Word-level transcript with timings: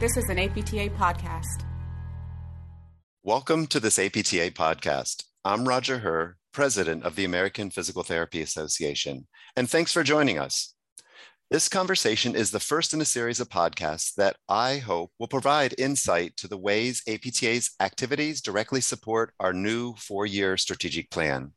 This 0.00 0.16
is 0.16 0.28
an 0.28 0.38
APTA 0.38 0.90
podcast. 0.90 1.64
Welcome 3.24 3.66
to 3.66 3.80
this 3.80 3.98
APTA 3.98 4.52
podcast. 4.52 5.24
I'm 5.44 5.66
Roger 5.66 5.98
Herr, 5.98 6.36
President 6.52 7.02
of 7.02 7.16
the 7.16 7.24
American 7.24 7.68
Physical 7.68 8.04
Therapy 8.04 8.40
Association, 8.40 9.26
and 9.56 9.68
thanks 9.68 9.92
for 9.92 10.04
joining 10.04 10.38
us. 10.38 10.72
This 11.50 11.68
conversation 11.68 12.36
is 12.36 12.52
the 12.52 12.60
first 12.60 12.94
in 12.94 13.00
a 13.00 13.04
series 13.04 13.40
of 13.40 13.48
podcasts 13.48 14.14
that 14.14 14.36
I 14.48 14.76
hope 14.76 15.10
will 15.18 15.26
provide 15.26 15.74
insight 15.78 16.36
to 16.36 16.46
the 16.46 16.56
ways 16.56 17.02
APTA's 17.08 17.72
activities 17.80 18.40
directly 18.40 18.80
support 18.80 19.34
our 19.40 19.52
new 19.52 19.94
four 19.96 20.26
year 20.26 20.56
strategic 20.56 21.10
plan. 21.10 21.54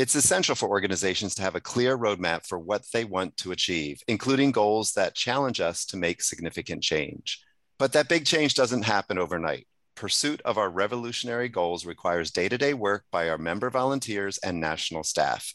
It's 0.00 0.14
essential 0.14 0.54
for 0.54 0.70
organizations 0.70 1.34
to 1.34 1.42
have 1.42 1.56
a 1.56 1.60
clear 1.60 1.98
roadmap 1.98 2.46
for 2.46 2.58
what 2.58 2.86
they 2.90 3.04
want 3.04 3.36
to 3.36 3.52
achieve, 3.52 4.00
including 4.08 4.50
goals 4.50 4.92
that 4.92 5.14
challenge 5.14 5.60
us 5.60 5.84
to 5.84 5.98
make 5.98 6.22
significant 6.22 6.82
change. 6.82 7.38
But 7.78 7.92
that 7.92 8.08
big 8.08 8.24
change 8.24 8.54
doesn't 8.54 8.86
happen 8.86 9.18
overnight. 9.18 9.66
Pursuit 9.96 10.40
of 10.40 10.56
our 10.56 10.70
revolutionary 10.70 11.50
goals 11.50 11.84
requires 11.84 12.30
day 12.30 12.48
to 12.48 12.56
day 12.56 12.72
work 12.72 13.04
by 13.12 13.28
our 13.28 13.36
member 13.36 13.68
volunteers 13.68 14.38
and 14.38 14.58
national 14.58 15.04
staff. 15.04 15.52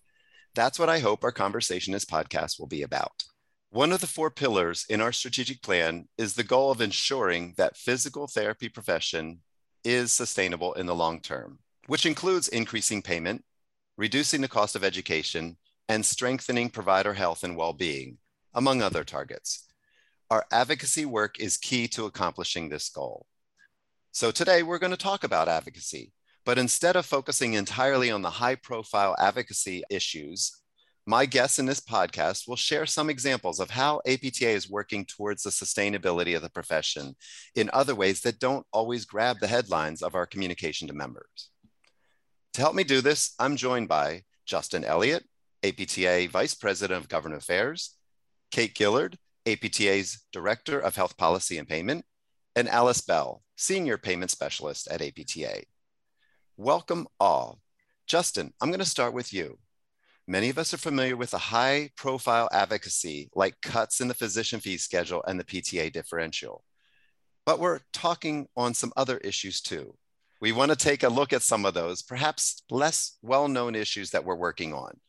That's 0.53 0.77
what 0.77 0.89
I 0.89 0.99
hope 0.99 1.23
our 1.23 1.31
conversation 1.31 1.91
this 1.91 2.05
podcast 2.05 2.59
will 2.59 2.67
be 2.67 2.83
about. 2.83 3.23
One 3.71 3.91
of 3.91 3.99
the 3.99 4.05
four 4.05 4.29
pillars 4.29 4.85
in 4.87 5.01
our 5.01 5.11
strategic 5.11 5.63
plan 5.63 6.07
is 6.19 6.35
the 6.35 6.43
goal 6.43 6.69
of 6.69 6.81
ensuring 6.81 7.55
that 7.57 7.77
physical 7.77 8.27
therapy 8.27 8.69
profession 8.69 9.39
is 9.83 10.13
sustainable 10.13 10.73
in 10.73 10.85
the 10.85 10.93
long 10.93 11.19
term, 11.19 11.57
which 11.87 12.05
includes 12.05 12.47
increasing 12.47 13.01
payment, 13.01 13.43
reducing 13.97 14.41
the 14.41 14.47
cost 14.47 14.75
of 14.75 14.83
education, 14.83 15.57
and 15.87 16.05
strengthening 16.05 16.69
provider 16.69 17.13
health 17.13 17.43
and 17.43 17.55
well 17.55 17.73
being, 17.73 18.17
among 18.53 18.81
other 18.81 19.03
targets. 19.03 19.67
Our 20.29 20.45
advocacy 20.51 21.05
work 21.05 21.39
is 21.39 21.57
key 21.57 21.87
to 21.89 22.05
accomplishing 22.05 22.69
this 22.69 22.89
goal. 22.89 23.27
So, 24.11 24.31
today 24.31 24.63
we're 24.63 24.79
going 24.79 24.91
to 24.91 24.97
talk 24.97 25.23
about 25.23 25.47
advocacy, 25.47 26.13
but 26.45 26.57
instead 26.57 26.95
of 26.95 27.05
focusing 27.05 27.53
entirely 27.53 28.09
on 28.09 28.21
the 28.21 28.29
high 28.29 28.55
profile 28.55 29.15
advocacy 29.19 29.83
issues, 29.89 30.61
my 31.07 31.27
guests 31.27 31.59
in 31.59 31.67
this 31.67 31.79
podcast 31.79 32.47
will 32.47 32.55
share 32.55 32.87
some 32.87 33.11
examples 33.11 33.59
of 33.59 33.69
how 33.69 34.01
APTA 34.07 34.49
is 34.49 34.69
working 34.69 35.05
towards 35.05 35.43
the 35.43 35.51
sustainability 35.51 36.35
of 36.35 36.41
the 36.41 36.49
profession 36.49 37.15
in 37.53 37.69
other 37.73 37.93
ways 37.93 38.21
that 38.21 38.39
don't 38.39 38.65
always 38.73 39.05
grab 39.05 39.37
the 39.39 39.47
headlines 39.47 40.01
of 40.01 40.15
our 40.15 40.25
communication 40.25 40.87
to 40.87 40.95
members. 40.95 41.51
To 42.55 42.61
help 42.61 42.73
me 42.73 42.85
do 42.85 43.01
this, 43.01 43.33
I'm 43.37 43.57
joined 43.57 43.89
by 43.89 44.23
Justin 44.45 44.85
Elliott, 44.85 45.25
APTA 45.61 46.29
Vice 46.31 46.53
President 46.53 46.97
of 46.97 47.09
Government 47.09 47.41
Affairs, 47.43 47.97
Kate 48.49 48.73
Gilliard, 48.73 49.17
APTA's 49.45 50.23
Director 50.31 50.79
of 50.79 50.95
Health 50.95 51.17
Policy 51.17 51.57
and 51.57 51.67
Payment, 51.67 52.05
and 52.55 52.69
Alice 52.69 53.01
Bell, 53.01 53.43
Senior 53.57 53.97
Payment 53.97 54.31
Specialist 54.31 54.87
at 54.87 55.01
APTA. 55.01 55.63
Welcome 56.55 57.07
all. 57.19 57.59
Justin, 58.07 58.53
I'm 58.61 58.69
going 58.69 58.79
to 58.79 58.85
start 58.85 59.13
with 59.13 59.33
you. 59.33 59.59
Many 60.25 60.47
of 60.47 60.57
us 60.57 60.73
are 60.73 60.77
familiar 60.77 61.17
with 61.17 61.31
the 61.31 61.37
high 61.37 61.89
profile 61.97 62.47
advocacy 62.53 63.29
like 63.35 63.59
cuts 63.61 63.99
in 63.99 64.07
the 64.07 64.13
physician 64.13 64.61
fee 64.61 64.77
schedule 64.77 65.21
and 65.27 65.37
the 65.37 65.43
PTA 65.43 65.91
differential. 65.91 66.63
But 67.45 67.59
we're 67.59 67.81
talking 67.91 68.47
on 68.55 68.73
some 68.73 68.93
other 68.95 69.17
issues 69.17 69.59
too. 69.59 69.97
We 70.41 70.51
want 70.51 70.71
to 70.71 70.77
take 70.77 71.03
a 71.03 71.09
look 71.09 71.33
at 71.33 71.41
some 71.41 71.65
of 71.65 71.73
those, 71.73 72.01
perhaps 72.01 72.63
less 72.69 73.17
well 73.21 73.47
known 73.47 73.75
issues 73.75 74.11
that 74.11 74.25
we're 74.25 74.35
working 74.35 74.73
on. 74.73 74.99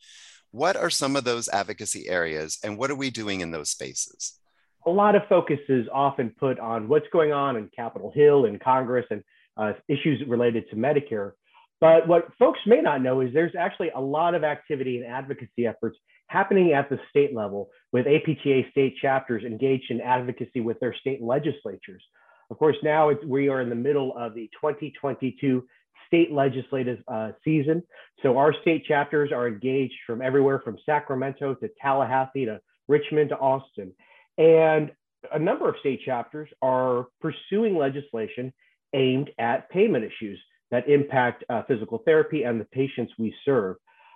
What 0.51 0.75
are 0.75 0.89
some 0.89 1.15
of 1.15 1.25
those 1.25 1.49
advocacy 1.49 2.07
areas, 2.07 2.57
and 2.63 2.77
what 2.77 2.89
are 2.89 2.95
we 2.95 3.09
doing 3.09 3.41
in 3.41 3.51
those 3.51 3.69
spaces? 3.69 4.39
A 4.85 4.89
lot 4.89 5.15
of 5.15 5.23
focus 5.27 5.59
is 5.67 5.85
often 5.93 6.33
put 6.39 6.59
on 6.59 6.87
what's 6.87 7.07
going 7.11 7.33
on 7.33 7.57
in 7.57 7.69
Capitol 7.75 8.11
Hill 8.15 8.45
and 8.45 8.59
Congress 8.59 9.05
and 9.11 9.23
uh, 9.57 9.73
issues 9.89 10.23
related 10.27 10.69
to 10.69 10.77
Medicare. 10.77 11.33
But 11.79 12.07
what 12.07 12.29
folks 12.39 12.59
may 12.65 12.81
not 12.81 13.01
know 13.01 13.21
is 13.21 13.33
there's 13.33 13.55
actually 13.55 13.89
a 13.93 14.01
lot 14.01 14.33
of 14.33 14.43
activity 14.43 14.97
and 14.97 15.05
advocacy 15.05 15.67
efforts 15.67 15.97
happening 16.27 16.73
at 16.73 16.89
the 16.89 16.99
state 17.09 17.35
level 17.35 17.69
with 17.91 18.07
APTA 18.07 18.63
state 18.71 18.95
chapters 19.01 19.43
engaged 19.43 19.91
in 19.91 20.01
advocacy 20.01 20.61
with 20.61 20.79
their 20.79 20.95
state 20.95 21.21
legislatures. 21.21 22.03
Of 22.49 22.57
course, 22.57 22.77
now 22.81 23.11
we 23.25 23.49
are 23.49 23.61
in 23.61 23.69
the 23.69 23.75
middle 23.75 24.15
of 24.17 24.33
the 24.33 24.49
2022 24.61 25.65
state 26.07 26.31
legislative 26.31 26.99
uh, 27.07 27.31
season. 27.43 27.83
So 28.23 28.37
our 28.37 28.53
state 28.61 28.85
chapters 28.85 29.31
are 29.31 29.47
engaged 29.47 29.95
from 30.05 30.21
everywhere 30.21 30.59
from 30.63 30.77
Sacramento 30.85 31.55
to 31.55 31.69
Tallahassee 31.81 32.45
to 32.45 32.59
Richmond 32.87 33.29
to 33.29 33.37
Austin. 33.37 33.91
And 34.37 34.91
a 35.33 35.39
number 35.39 35.67
of 35.67 35.75
state 35.81 36.01
chapters 36.05 36.49
are 36.61 37.07
pursuing 37.19 37.75
legislation 37.75 38.53
aimed 38.93 39.31
at 39.37 39.69
payment 39.69 40.05
issues 40.05 40.39
that 40.71 40.87
impact 40.89 41.43
uh, 41.49 41.63
physical 41.67 41.99
therapy 42.05 42.43
and 42.43 42.59
the 42.59 42.65
patients 42.65 43.13
we 43.17 43.33
serve. 43.43 43.75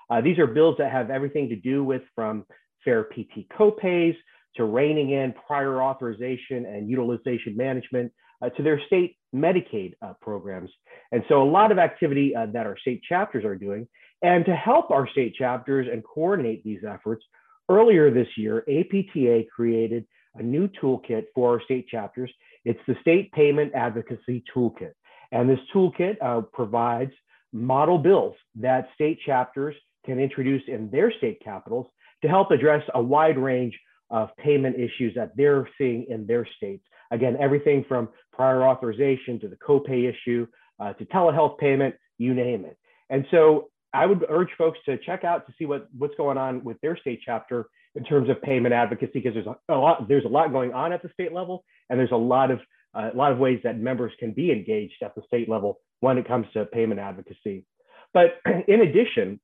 Uh, 0.09 0.21
these 0.21 0.37
are 0.39 0.47
bills 0.47 0.75
that 0.77 0.91
have 0.91 1.09
everything 1.09 1.49
to 1.49 1.55
do 1.55 1.83
with 1.83 2.01
from 2.15 2.45
fair 2.83 3.03
PT 3.03 3.47
copays 3.57 4.15
to 4.55 4.65
reining 4.65 5.11
in 5.11 5.33
prior 5.47 5.81
authorization 5.81 6.65
and 6.65 6.89
utilization 6.89 7.55
management 7.55 8.11
to 8.49 8.63
their 8.63 8.81
state 8.87 9.17
Medicaid 9.33 9.93
uh, 10.01 10.13
programs. 10.21 10.69
And 11.11 11.23
so 11.29 11.41
a 11.41 11.49
lot 11.49 11.71
of 11.71 11.77
activity 11.77 12.35
uh, 12.35 12.47
that 12.47 12.65
our 12.65 12.77
state 12.77 13.01
chapters 13.07 13.45
are 13.45 13.55
doing. 13.55 13.87
And 14.21 14.45
to 14.45 14.55
help 14.55 14.91
our 14.91 15.07
state 15.09 15.35
chapters 15.35 15.87
and 15.91 16.03
coordinate 16.03 16.63
these 16.63 16.83
efforts, 16.87 17.23
earlier 17.69 18.11
this 18.11 18.27
year, 18.37 18.59
APTA 18.67 19.45
created 19.53 20.05
a 20.35 20.43
new 20.43 20.67
toolkit 20.67 21.25
for 21.33 21.53
our 21.53 21.61
state 21.61 21.87
chapters. 21.87 22.31
It's 22.65 22.79
the 22.87 22.95
State 23.01 23.31
Payment 23.31 23.73
Advocacy 23.73 24.43
Toolkit. 24.53 24.93
And 25.31 25.49
this 25.49 25.59
toolkit 25.73 26.17
uh, 26.21 26.41
provides 26.41 27.11
model 27.53 27.97
bills 27.97 28.35
that 28.55 28.89
state 28.93 29.19
chapters 29.25 29.75
can 30.05 30.19
introduce 30.19 30.63
in 30.67 30.89
their 30.89 31.11
state 31.11 31.41
capitals 31.43 31.87
to 32.21 32.27
help 32.27 32.51
address 32.51 32.83
a 32.93 33.01
wide 33.01 33.37
range 33.37 33.77
of 34.09 34.29
payment 34.37 34.75
issues 34.75 35.13
that 35.15 35.35
they're 35.35 35.67
seeing 35.77 36.05
in 36.09 36.27
their 36.27 36.47
states. 36.57 36.83
Again, 37.11 37.37
everything 37.39 37.85
from 37.87 38.09
prior 38.33 38.63
authorization 38.63 39.39
to 39.41 39.47
the 39.47 39.57
copay 39.57 40.09
issue 40.09 40.47
uh, 40.79 40.93
to 40.93 41.05
telehealth 41.05 41.57
payment, 41.57 41.95
you 42.17 42.33
name 42.33 42.65
it. 42.65 42.77
And 43.09 43.25
so 43.31 43.69
I 43.93 44.05
would 44.05 44.25
urge 44.29 44.49
folks 44.57 44.79
to 44.85 44.97
check 44.97 45.23
out 45.23 45.45
to 45.47 45.53
see 45.59 45.65
what, 45.65 45.87
what's 45.97 46.15
going 46.15 46.37
on 46.37 46.63
with 46.63 46.79
their 46.81 46.97
state 46.97 47.21
chapter 47.25 47.67
in 47.95 48.03
terms 48.05 48.29
of 48.29 48.41
payment 48.41 48.73
advocacy, 48.73 49.11
because 49.15 49.33
there's 49.33 49.47
a, 49.67 49.73
lot 49.75 50.07
there's 50.07 50.23
a 50.23 50.29
lot 50.29 50.51
going 50.53 50.73
on 50.73 50.93
at 50.93 51.03
the 51.03 51.09
state 51.13 51.33
level, 51.33 51.65
and 51.89 51.99
there's 51.99 52.11
a 52.11 52.15
lot 52.15 52.49
of 52.49 52.59
uh, 52.95 53.09
a 53.13 53.17
lot 53.17 53.31
of 53.31 53.37
ways 53.37 53.59
that 53.63 53.77
members 53.77 54.13
can 54.19 54.31
be 54.31 54.51
engaged 54.51 55.03
at 55.03 55.13
the 55.15 55.21
state 55.27 55.49
level 55.49 55.79
when 55.99 56.17
it 56.17 56.27
comes 56.27 56.47
to 56.53 56.65
payment 56.65 56.99
advocacy. 56.99 57.65
But 58.13 58.39
in 58.67 58.81
addition, 58.81 59.39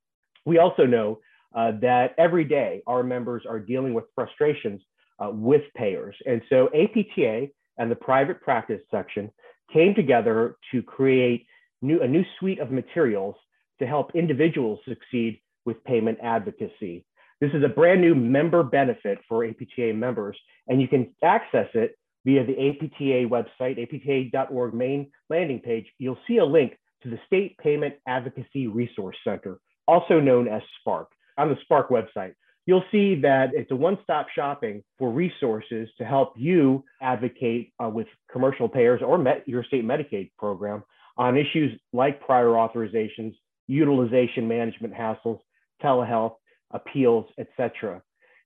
we 0.45 0.59
also 0.59 0.85
know 0.85 1.19
uh, 1.55 1.73
that 1.81 2.15
every 2.17 2.45
day 2.45 2.81
our 2.87 3.03
members 3.03 3.43
are 3.47 3.59
dealing 3.59 3.93
with 3.93 4.05
frustrations 4.15 4.81
uh, 5.19 5.29
with 5.31 5.63
payers. 5.75 6.15
And 6.25 6.41
so 6.49 6.69
APTA 6.73 7.47
and 7.77 7.89
the 7.91 7.95
private 7.95 8.41
practice 8.41 8.81
section 8.91 9.31
came 9.71 9.93
together 9.93 10.57
to 10.71 10.81
create 10.81 11.45
new, 11.81 12.01
a 12.01 12.07
new 12.07 12.23
suite 12.39 12.59
of 12.59 12.71
materials 12.71 13.35
to 13.79 13.85
help 13.85 14.15
individuals 14.15 14.79
succeed 14.87 15.39
with 15.65 15.83
payment 15.83 16.17
advocacy. 16.23 17.05
This 17.39 17.51
is 17.53 17.63
a 17.63 17.69
brand 17.69 18.01
new 18.01 18.15
member 18.15 18.63
benefit 18.63 19.19
for 19.29 19.45
APTA 19.45 19.93
members, 19.93 20.37
and 20.67 20.81
you 20.81 20.87
can 20.87 21.13
access 21.23 21.67
it 21.75 21.97
via 22.25 22.45
the 22.45 22.69
APTA 22.69 23.29
website, 23.29 23.77
apta.org 23.77 24.73
main 24.73 25.11
landing 25.29 25.59
page. 25.59 25.85
You'll 25.99 26.17
see 26.27 26.37
a 26.37 26.45
link 26.45 26.77
to 27.03 27.09
the 27.09 27.19
State 27.27 27.57
Payment 27.59 27.93
Advocacy 28.07 28.67
Resource 28.67 29.17
Center, 29.23 29.59
also 29.87 30.19
known 30.19 30.47
as 30.47 30.61
SPARC 30.81 31.05
on 31.37 31.49
the 31.49 31.57
SPARC 31.69 31.89
website, 31.89 32.33
you'll 32.67 32.83
see 32.91 33.15
that 33.21 33.51
it's 33.53 33.71
a 33.71 33.75
one-stop 33.75 34.27
shopping 34.35 34.83
for 34.99 35.09
resources 35.09 35.89
to 35.97 36.05
help 36.05 36.33
you 36.35 36.83
advocate 37.01 37.71
uh, 37.83 37.89
with 37.89 38.07
commercial 38.31 38.67
payers 38.69 39.01
or 39.03 39.17
met, 39.17 39.47
your 39.47 39.63
state 39.63 39.85
Medicaid 39.85 40.29
program 40.37 40.83
on 41.17 41.37
issues 41.37 41.79
like 41.93 42.21
prior 42.21 42.49
authorizations, 42.49 43.33
utilization 43.67 44.47
management 44.47 44.93
hassles, 44.93 45.39
telehealth, 45.81 46.35
appeals, 46.71 47.25
etc. 47.39 48.01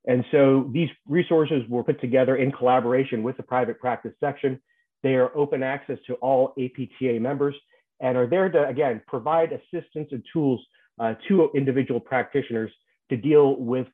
And 0.06 0.24
so 0.32 0.70
these 0.72 0.90
resources 1.08 1.64
were 1.68 1.84
put 1.84 2.00
together 2.00 2.36
in 2.36 2.52
collaboration 2.52 3.24
with 3.24 3.38
the 3.38 3.44
private 3.44 3.80
practice 3.80 4.14
section. 4.20 4.62
They 5.02 5.16
are 5.16 5.36
open 5.36 5.64
access 5.64 5.98
to 6.06 6.14
all 6.16 6.54
APTA 6.60 7.20
members 7.20 7.56
and 8.00 8.16
are 8.16 8.28
there 8.28 8.50
to, 8.50 8.68
again, 8.68 9.02
provide 9.08 9.52
assistance 9.52 10.10
and 10.12 10.24
tools 10.32 10.64
uh, 11.00 11.16
to 11.28 11.50
individual 11.56 12.00
practitioners 12.00 12.72
to 13.12 13.18
deal 13.18 13.58
with 13.58 13.88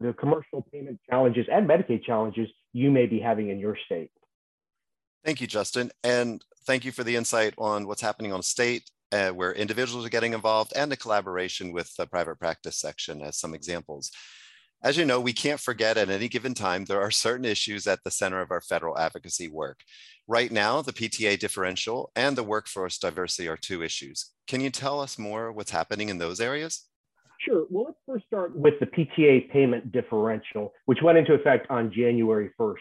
the 0.00 0.12
commercial 0.14 0.66
payment 0.72 0.98
challenges 1.08 1.46
and 1.50 1.68
Medicaid 1.68 2.04
challenges 2.04 2.48
you 2.72 2.90
may 2.90 3.06
be 3.06 3.20
having 3.20 3.48
in 3.48 3.60
your 3.60 3.78
state. 3.86 4.10
Thank 5.24 5.40
you, 5.40 5.46
Justin. 5.46 5.92
And 6.02 6.44
thank 6.66 6.84
you 6.84 6.90
for 6.90 7.04
the 7.04 7.14
insight 7.14 7.54
on 7.56 7.86
what's 7.86 8.02
happening 8.02 8.32
on 8.32 8.42
state, 8.42 8.90
uh, 9.12 9.30
where 9.30 9.52
individuals 9.52 10.04
are 10.04 10.10
getting 10.10 10.34
involved, 10.34 10.72
and 10.74 10.90
the 10.90 10.96
collaboration 10.96 11.72
with 11.72 11.94
the 11.94 12.06
private 12.08 12.40
practice 12.40 12.76
section 12.76 13.22
as 13.22 13.38
some 13.38 13.54
examples. 13.54 14.10
As 14.82 14.98
you 14.98 15.04
know, 15.04 15.20
we 15.20 15.32
can't 15.32 15.60
forget 15.60 15.96
at 15.96 16.10
any 16.10 16.28
given 16.28 16.52
time, 16.52 16.84
there 16.84 17.00
are 17.00 17.12
certain 17.12 17.46
issues 17.46 17.86
at 17.86 18.00
the 18.04 18.10
center 18.10 18.40
of 18.40 18.50
our 18.50 18.60
federal 18.60 18.98
advocacy 18.98 19.46
work. 19.46 19.80
Right 20.26 20.50
now, 20.50 20.82
the 20.82 20.92
PTA 20.92 21.38
differential 21.38 22.10
and 22.16 22.36
the 22.36 22.42
workforce 22.42 22.98
diversity 22.98 23.48
are 23.48 23.56
two 23.56 23.82
issues. 23.82 24.32
Can 24.48 24.60
you 24.60 24.70
tell 24.70 25.00
us 25.00 25.16
more 25.16 25.52
what's 25.52 25.70
happening 25.70 26.08
in 26.08 26.18
those 26.18 26.40
areas? 26.40 26.86
Sure. 27.44 27.66
Well, 27.70 27.84
let's 27.86 27.98
first 28.06 28.26
start 28.26 28.56
with 28.56 28.74
the 28.80 28.86
PTA 28.86 29.50
payment 29.50 29.92
differential, 29.92 30.72
which 30.86 31.00
went 31.02 31.18
into 31.18 31.34
effect 31.34 31.66
on 31.70 31.92
January 31.92 32.50
1st. 32.58 32.74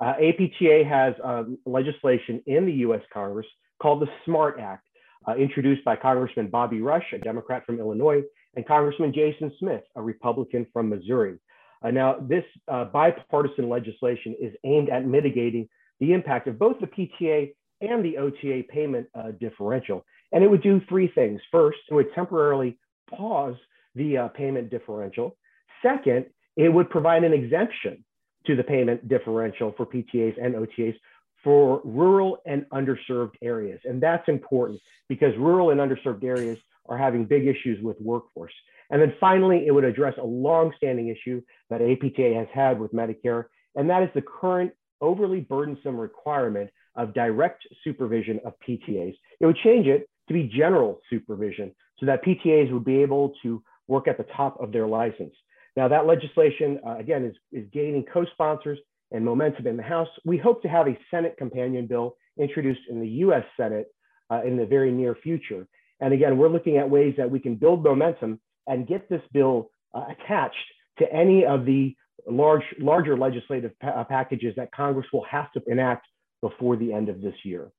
Uh, 0.00 0.14
APTA 0.20 0.84
has 0.88 1.14
uh, 1.24 1.44
legislation 1.66 2.42
in 2.46 2.66
the 2.66 2.72
US 2.88 3.00
Congress 3.12 3.46
called 3.80 4.02
the 4.02 4.08
SMART 4.24 4.60
Act, 4.60 4.86
uh, 5.26 5.34
introduced 5.34 5.84
by 5.84 5.96
Congressman 5.96 6.48
Bobby 6.48 6.80
Rush, 6.80 7.04
a 7.12 7.18
Democrat 7.18 7.64
from 7.66 7.80
Illinois, 7.80 8.22
and 8.56 8.66
Congressman 8.66 9.12
Jason 9.12 9.52
Smith, 9.58 9.82
a 9.96 10.02
Republican 10.02 10.66
from 10.72 10.88
Missouri. 10.88 11.38
Uh, 11.82 11.90
now, 11.90 12.16
this 12.20 12.44
uh, 12.68 12.84
bipartisan 12.84 13.68
legislation 13.68 14.34
is 14.40 14.54
aimed 14.64 14.90
at 14.90 15.06
mitigating 15.06 15.68
the 16.00 16.12
impact 16.12 16.46
of 16.46 16.58
both 16.58 16.76
the 16.80 16.86
PTA 16.86 17.52
and 17.80 18.04
the 18.04 18.16
OTA 18.18 18.62
payment 18.68 19.06
uh, 19.14 19.32
differential. 19.40 20.04
And 20.32 20.42
it 20.42 20.50
would 20.50 20.62
do 20.62 20.80
three 20.88 21.08
things. 21.08 21.40
First, 21.50 21.78
it 21.90 21.94
would 21.94 22.12
temporarily 22.14 22.78
pause 23.10 23.56
the 23.94 24.18
uh, 24.18 24.28
payment 24.28 24.70
differential. 24.70 25.36
Second, 25.82 26.26
it 26.56 26.68
would 26.68 26.90
provide 26.90 27.24
an 27.24 27.32
exemption 27.32 28.04
to 28.46 28.56
the 28.56 28.62
payment 28.62 29.08
differential 29.08 29.72
for 29.76 29.86
PTAs 29.86 30.34
and 30.42 30.54
OTAs 30.54 30.94
for 31.42 31.80
rural 31.84 32.38
and 32.46 32.64
underserved 32.72 33.34
areas. 33.42 33.80
And 33.84 34.02
that's 34.02 34.28
important 34.28 34.80
because 35.08 35.36
rural 35.38 35.70
and 35.70 35.80
underserved 35.80 36.24
areas 36.24 36.58
are 36.88 36.96
having 36.96 37.24
big 37.24 37.46
issues 37.46 37.82
with 37.82 38.00
workforce. 38.00 38.52
And 38.90 39.00
then 39.00 39.14
finally, 39.20 39.66
it 39.66 39.70
would 39.70 39.84
address 39.84 40.14
a 40.18 40.24
long-standing 40.24 41.08
issue 41.08 41.42
that 41.70 41.80
APTA 41.80 42.34
has 42.34 42.48
had 42.52 42.78
with 42.78 42.92
Medicare, 42.92 43.44
and 43.74 43.88
that 43.90 44.02
is 44.02 44.10
the 44.14 44.22
current 44.22 44.72
overly 45.00 45.40
burdensome 45.40 45.96
requirement 45.96 46.70
of 46.96 47.14
direct 47.14 47.66
supervision 47.82 48.40
of 48.44 48.54
PTAs. 48.66 49.14
It 49.40 49.46
would 49.46 49.56
change 49.64 49.86
it 49.86 50.08
to 50.28 50.34
be 50.34 50.44
general 50.44 51.00
supervision 51.10 51.74
so 51.98 52.06
that 52.06 52.24
PTAs 52.24 52.72
would 52.72 52.84
be 52.84 53.02
able 53.02 53.32
to 53.42 53.62
work 53.88 54.08
at 54.08 54.16
the 54.16 54.26
top 54.36 54.60
of 54.60 54.72
their 54.72 54.86
license. 54.86 55.34
Now, 55.76 55.88
that 55.88 56.06
legislation, 56.06 56.78
uh, 56.86 56.96
again, 56.98 57.24
is, 57.24 57.34
is 57.52 57.68
gaining 57.72 58.04
co 58.04 58.24
sponsors 58.32 58.78
and 59.10 59.24
momentum 59.24 59.66
in 59.66 59.76
the 59.76 59.82
House. 59.82 60.08
We 60.24 60.38
hope 60.38 60.62
to 60.62 60.68
have 60.68 60.86
a 60.86 60.98
Senate 61.10 61.36
companion 61.36 61.86
bill 61.86 62.16
introduced 62.38 62.80
in 62.88 63.00
the 63.00 63.08
US 63.08 63.44
Senate 63.56 63.86
uh, 64.30 64.42
in 64.44 64.56
the 64.56 64.66
very 64.66 64.90
near 64.92 65.14
future. 65.14 65.66
And 66.00 66.12
again, 66.12 66.36
we're 66.36 66.48
looking 66.48 66.76
at 66.78 66.88
ways 66.88 67.14
that 67.16 67.30
we 67.30 67.40
can 67.40 67.54
build 67.54 67.84
momentum 67.84 68.40
and 68.66 68.86
get 68.86 69.08
this 69.08 69.22
bill 69.32 69.70
uh, 69.94 70.04
attached 70.10 70.56
to 70.98 71.12
any 71.12 71.44
of 71.44 71.64
the 71.64 71.94
large, 72.28 72.62
larger 72.78 73.16
legislative 73.16 73.72
pa 73.80 73.88
uh, 73.88 74.04
packages 74.04 74.54
that 74.56 74.72
Congress 74.72 75.06
will 75.12 75.24
have 75.24 75.52
to 75.52 75.62
enact 75.66 76.06
before 76.40 76.76
the 76.76 76.92
end 76.92 77.08
of 77.08 77.20
this 77.20 77.34
year. 77.44 77.70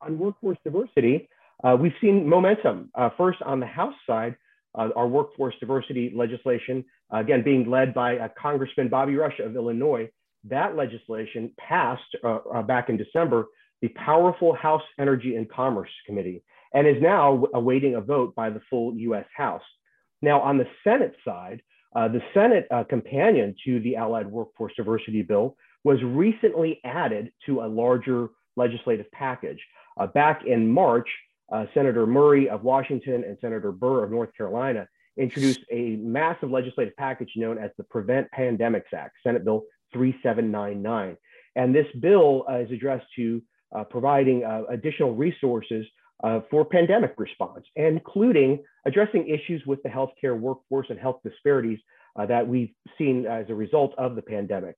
On 0.00 0.18
workforce 0.18 0.58
diversity, 0.64 1.28
uh, 1.62 1.76
we've 1.78 1.92
seen 2.00 2.28
momentum. 2.28 2.90
Uh, 2.94 3.10
first, 3.16 3.40
on 3.42 3.60
the 3.60 3.66
House 3.66 3.94
side, 4.06 4.36
uh, 4.74 4.88
our 4.96 5.06
workforce 5.06 5.54
diversity 5.60 6.12
legislation, 6.14 6.84
uh, 7.12 7.18
again, 7.18 7.42
being 7.42 7.68
led 7.68 7.92
by 7.92 8.18
uh, 8.18 8.28
Congressman 8.40 8.88
Bobby 8.88 9.16
Rush 9.16 9.38
of 9.38 9.54
Illinois. 9.54 10.08
That 10.44 10.76
legislation 10.76 11.52
passed 11.58 12.02
uh, 12.24 12.38
uh, 12.52 12.62
back 12.62 12.88
in 12.88 12.96
December, 12.96 13.46
the 13.80 13.88
powerful 13.88 14.54
House 14.54 14.82
Energy 14.98 15.36
and 15.36 15.50
Commerce 15.50 15.90
Committee, 16.06 16.42
and 16.72 16.86
is 16.86 17.00
now 17.00 17.44
awaiting 17.54 17.96
a 17.96 18.00
vote 18.00 18.34
by 18.34 18.50
the 18.50 18.60
full 18.70 18.94
US 18.94 19.26
House. 19.36 19.62
Now, 20.20 20.40
on 20.40 20.58
the 20.58 20.66
Senate 20.84 21.14
side, 21.24 21.62
uh, 21.94 22.08
the 22.08 22.22
Senate 22.32 22.66
companion 22.88 23.54
to 23.66 23.80
the 23.80 23.96
Allied 23.96 24.26
Workforce 24.26 24.72
Diversity 24.76 25.22
Bill 25.22 25.56
was 25.84 25.98
recently 26.02 26.80
added 26.84 27.32
to 27.44 27.60
a 27.60 27.66
larger 27.66 28.28
legislative 28.56 29.10
package. 29.12 29.60
back 30.14 30.44
in 30.46 30.70
March, 30.70 31.08
uh, 31.52 31.66
Senator 31.74 32.06
Murray 32.06 32.48
of 32.48 32.62
Washington 32.62 33.24
and 33.24 33.36
Senator 33.40 33.72
Burr 33.72 34.04
of 34.04 34.10
North 34.10 34.30
Carolina 34.36 34.86
introduced 35.18 35.60
a 35.70 35.96
massive 35.96 36.50
legislative 36.50 36.96
package 36.96 37.32
known 37.36 37.58
as 37.58 37.70
the 37.76 37.84
Prevent 37.84 38.26
Pandemics 38.36 38.92
Act, 38.94 39.16
Senate 39.22 39.44
Bill 39.44 39.62
3799. 39.92 41.16
And 41.54 41.74
this 41.74 41.86
bill 42.00 42.46
uh, 42.50 42.60
is 42.60 42.70
addressed 42.70 43.06
to 43.16 43.42
uh, 43.76 43.84
providing 43.84 44.44
uh, 44.44 44.62
additional 44.70 45.14
resources 45.14 45.86
uh, 46.24 46.40
for 46.50 46.64
pandemic 46.64 47.14
response, 47.18 47.64
including 47.76 48.62
addressing 48.86 49.28
issues 49.28 49.62
with 49.66 49.82
the 49.82 49.88
healthcare 49.88 50.38
workforce 50.38 50.86
and 50.88 50.98
health 50.98 51.20
disparities 51.24 51.78
uh, 52.18 52.24
that 52.26 52.46
we've 52.46 52.72
seen 52.96 53.26
as 53.26 53.46
a 53.48 53.54
result 53.54 53.94
of 53.98 54.14
the 54.14 54.22
pandemic. 54.22 54.76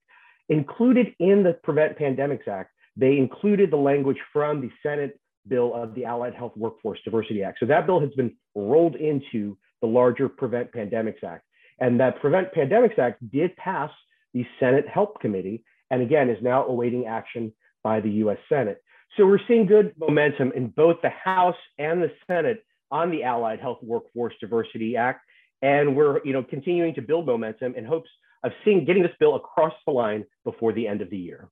Included 0.49 1.15
in 1.21 1.43
the 1.43 1.55
Prevent 1.63 1.99
Pandemics 1.99 2.49
Act, 2.49 2.71
they 2.97 3.17
included 3.17 3.71
the 3.71 3.77
language 3.77 4.19
from 4.33 4.61
the 4.61 4.71
Senate 4.83 5.19
bill 5.49 5.75
of 5.75 5.95
the 5.95 6.05
Allied 6.05 6.35
Health 6.35 6.53
Workforce 6.57 6.99
Diversity 7.05 7.43
Act. 7.43 7.59
So 7.61 7.67
that 7.67 7.87
bill 7.87 8.01
has 8.01 8.11
been 8.11 8.35
rolled 8.55 8.97
into 8.97 9.57
the 9.81 9.87
larger 9.87 10.29
Prevent 10.29 10.73
Pandemics 10.73 11.23
Act. 11.23 11.45
And 11.81 11.99
that 12.01 12.21
Prevent 12.21 12.53
Pandemics 12.53 12.99
Act 12.99 13.29
did 13.31 13.55
pass 13.57 13.91
the 14.33 14.47
Senate 14.59 14.87
Help 14.89 15.21
Committee 15.21 15.65
and 15.91 16.03
again 16.03 16.29
is 16.29 16.39
now 16.43 16.65
awaiting 16.67 17.07
action 17.07 17.53
by 17.83 18.01
the 18.01 18.11
US 18.11 18.39
Senate. 18.49 18.83
So 19.17 19.27
we're 19.27 19.39
seeing 19.47 19.67
good 19.67 19.93
momentum 19.99 20.53
in 20.57 20.69
both 20.69 20.97
the 21.03 21.11
House 21.11 21.57
and 21.79 22.03
the 22.03 22.11
Senate 22.27 22.65
on 22.91 23.11
the 23.11 23.23
Allied 23.23 23.61
Health 23.61 23.79
Workforce 23.83 24.35
Diversity 24.41 24.97
Act. 24.97 25.21
And 25.63 25.97
we're 25.97 26.21
you 26.25 26.33
know, 26.33 26.43
continuing 26.43 26.95
to 26.95 27.03
build 27.03 27.27
momentum 27.27 27.75
in 27.77 27.85
hopes 27.85 28.11
of 28.43 28.53
seeing 28.65 28.85
getting 28.85 29.03
this 29.03 29.13
bill 29.21 29.37
across 29.37 29.73
the 29.87 29.93
line 29.93 30.25
before 30.45 30.73
the 30.73 30.87
end 30.89 31.01
of 31.01 31.11
the 31.11 31.17
year. 31.17 31.49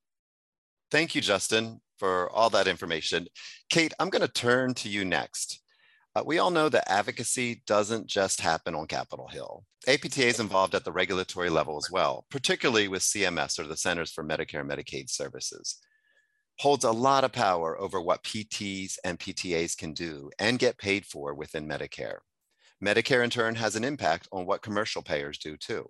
Thank 0.91 1.15
you, 1.15 1.21
Justin 1.21 1.81
for 1.97 2.29
all 2.31 2.49
that 2.51 2.67
information. 2.67 3.27
Kate, 3.69 3.93
I'm 3.99 4.09
going 4.09 4.25
to 4.25 4.31
turn 4.31 4.73
to 4.75 4.89
you 4.89 5.05
next. 5.05 5.61
Uh, 6.15 6.23
we 6.25 6.37
all 6.37 6.51
know 6.51 6.69
that 6.69 6.91
advocacy 6.91 7.63
doesn't 7.65 8.05
just 8.05 8.39
happen 8.39 8.75
on 8.75 8.85
Capitol 8.85 9.27
Hill. 9.27 9.63
APTA 9.87 10.25
is 10.25 10.39
involved 10.39 10.75
at 10.75 10.85
the 10.85 10.91
regulatory 10.91 11.49
level 11.49 11.75
as 11.77 11.89
well, 11.91 12.25
particularly 12.29 12.87
with 12.87 13.01
CMS 13.01 13.57
or 13.59 13.63
the 13.63 13.75
Centers 13.75 14.11
for 14.11 14.23
Medicare 14.23 14.61
and 14.61 14.69
Medicaid 14.69 15.09
Services. 15.09 15.79
Holds 16.59 16.83
a 16.83 16.91
lot 16.91 17.23
of 17.23 17.31
power 17.31 17.79
over 17.79 17.99
what 17.99 18.23
PTs 18.23 18.97
and 19.03 19.17
PTAs 19.17 19.75
can 19.75 19.93
do 19.93 20.29
and 20.37 20.59
get 20.59 20.77
paid 20.77 21.05
for 21.05 21.33
within 21.33 21.67
Medicare. 21.67 22.17
Medicare, 22.83 23.23
in 23.23 23.31
turn, 23.31 23.55
has 23.55 23.75
an 23.75 23.83
impact 23.83 24.27
on 24.31 24.45
what 24.45 24.61
commercial 24.61 25.01
payers 25.01 25.39
do 25.39 25.57
too. 25.57 25.89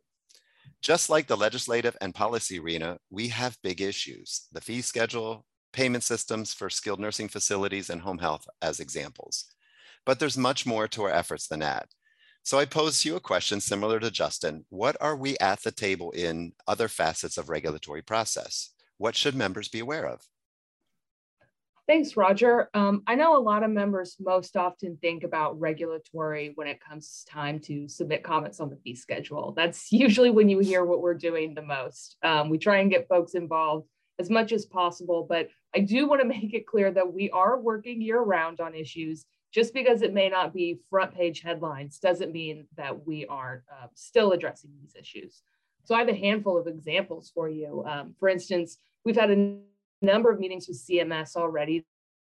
Just 0.81 1.09
like 1.09 1.27
the 1.27 1.35
legislative 1.35 1.97
and 1.99 2.15
policy 2.15 2.59
arena, 2.59 2.97
we 3.09 3.27
have 3.29 3.57
big 3.61 3.81
issues 3.81 4.47
the 4.53 4.61
fee 4.61 4.81
schedule, 4.81 5.45
payment 5.73 6.03
systems 6.03 6.53
for 6.53 6.69
skilled 6.69 6.99
nursing 6.99 7.27
facilities 7.27 7.89
and 7.89 8.01
home 8.01 8.19
health 8.19 8.47
as 8.61 8.79
examples. 8.79 9.45
But 10.05 10.19
there's 10.19 10.37
much 10.37 10.65
more 10.65 10.87
to 10.89 11.03
our 11.03 11.11
efforts 11.11 11.47
than 11.47 11.59
that. 11.59 11.89
So 12.43 12.59
I 12.59 12.65
pose 12.65 13.05
you 13.05 13.15
a 13.15 13.21
question 13.21 13.61
similar 13.61 13.99
to 13.99 14.11
Justin. 14.11 14.65
What 14.69 14.97
are 14.99 15.15
we 15.15 15.37
at 15.39 15.63
the 15.63 15.71
table 15.71 16.11
in 16.11 16.53
other 16.67 16.87
facets 16.87 17.37
of 17.37 17.49
regulatory 17.49 18.01
process? 18.01 18.71
What 18.97 19.15
should 19.15 19.35
members 19.35 19.69
be 19.69 19.79
aware 19.79 20.05
of? 20.05 20.21
Thanks, 21.85 22.15
Roger. 22.15 22.69
Um, 22.73 23.03
I 23.07 23.15
know 23.15 23.37
a 23.37 23.39
lot 23.39 23.63
of 23.63 23.69
members 23.69 24.15
most 24.17 24.55
often 24.55 24.97
think 25.01 25.23
about 25.23 25.59
regulatory 25.59 26.53
when 26.55 26.67
it 26.67 26.79
comes 26.79 27.25
time 27.29 27.59
to 27.61 27.89
submit 27.89 28.23
comments 28.23 28.61
on 28.61 28.69
the 28.69 28.77
fee 28.77 28.95
schedule. 28.95 29.53
That's 29.55 29.91
usually 29.91 30.29
when 30.29 30.47
you 30.47 30.59
hear 30.59 30.85
what 30.85 31.01
we're 31.01 31.13
doing 31.13 31.53
the 31.53 31.61
most. 31.61 32.17
Um, 32.23 32.49
we 32.49 32.57
try 32.57 32.77
and 32.77 32.91
get 32.91 33.09
folks 33.09 33.35
involved 33.35 33.87
as 34.19 34.29
much 34.29 34.53
as 34.53 34.65
possible. 34.65 35.25
But 35.27 35.49
I 35.75 35.79
do 35.79 36.07
want 36.07 36.21
to 36.21 36.27
make 36.39 36.53
it 36.53 36.67
clear 36.67 36.91
that 36.91 37.13
we 37.13 37.29
are 37.31 37.59
working 37.59 38.01
year 38.01 38.19
round 38.19 38.59
on 38.59 38.75
issues. 38.75 39.25
Just 39.53 39.73
because 39.73 40.01
it 40.01 40.15
may 40.15 40.29
not 40.29 40.51
be 40.51 40.79
front 40.89 41.13
page 41.13 41.41
headlines 41.41 41.99
doesn't 41.99 42.31
mean 42.31 42.65
that 42.75 43.05
we 43.05 43.27
aren't 43.27 43.61
uh, 43.71 43.85
still 43.93 44.31
addressing 44.31 44.71
these 44.81 44.95
issues. 44.99 45.43
So 45.83 45.93
I 45.93 45.99
have 45.99 46.09
a 46.09 46.15
handful 46.15 46.57
of 46.57 46.65
examples 46.65 47.31
for 47.33 47.49
you. 47.49 47.83
Um, 47.85 48.15
for 48.19 48.29
instance, 48.29 48.79
we've 49.05 49.15
had 49.15 49.29
a 49.29 49.57
number 50.01 50.31
of 50.31 50.39
meetings 50.39 50.67
with 50.67 50.83
CMS 50.83 51.35
already 51.35 51.85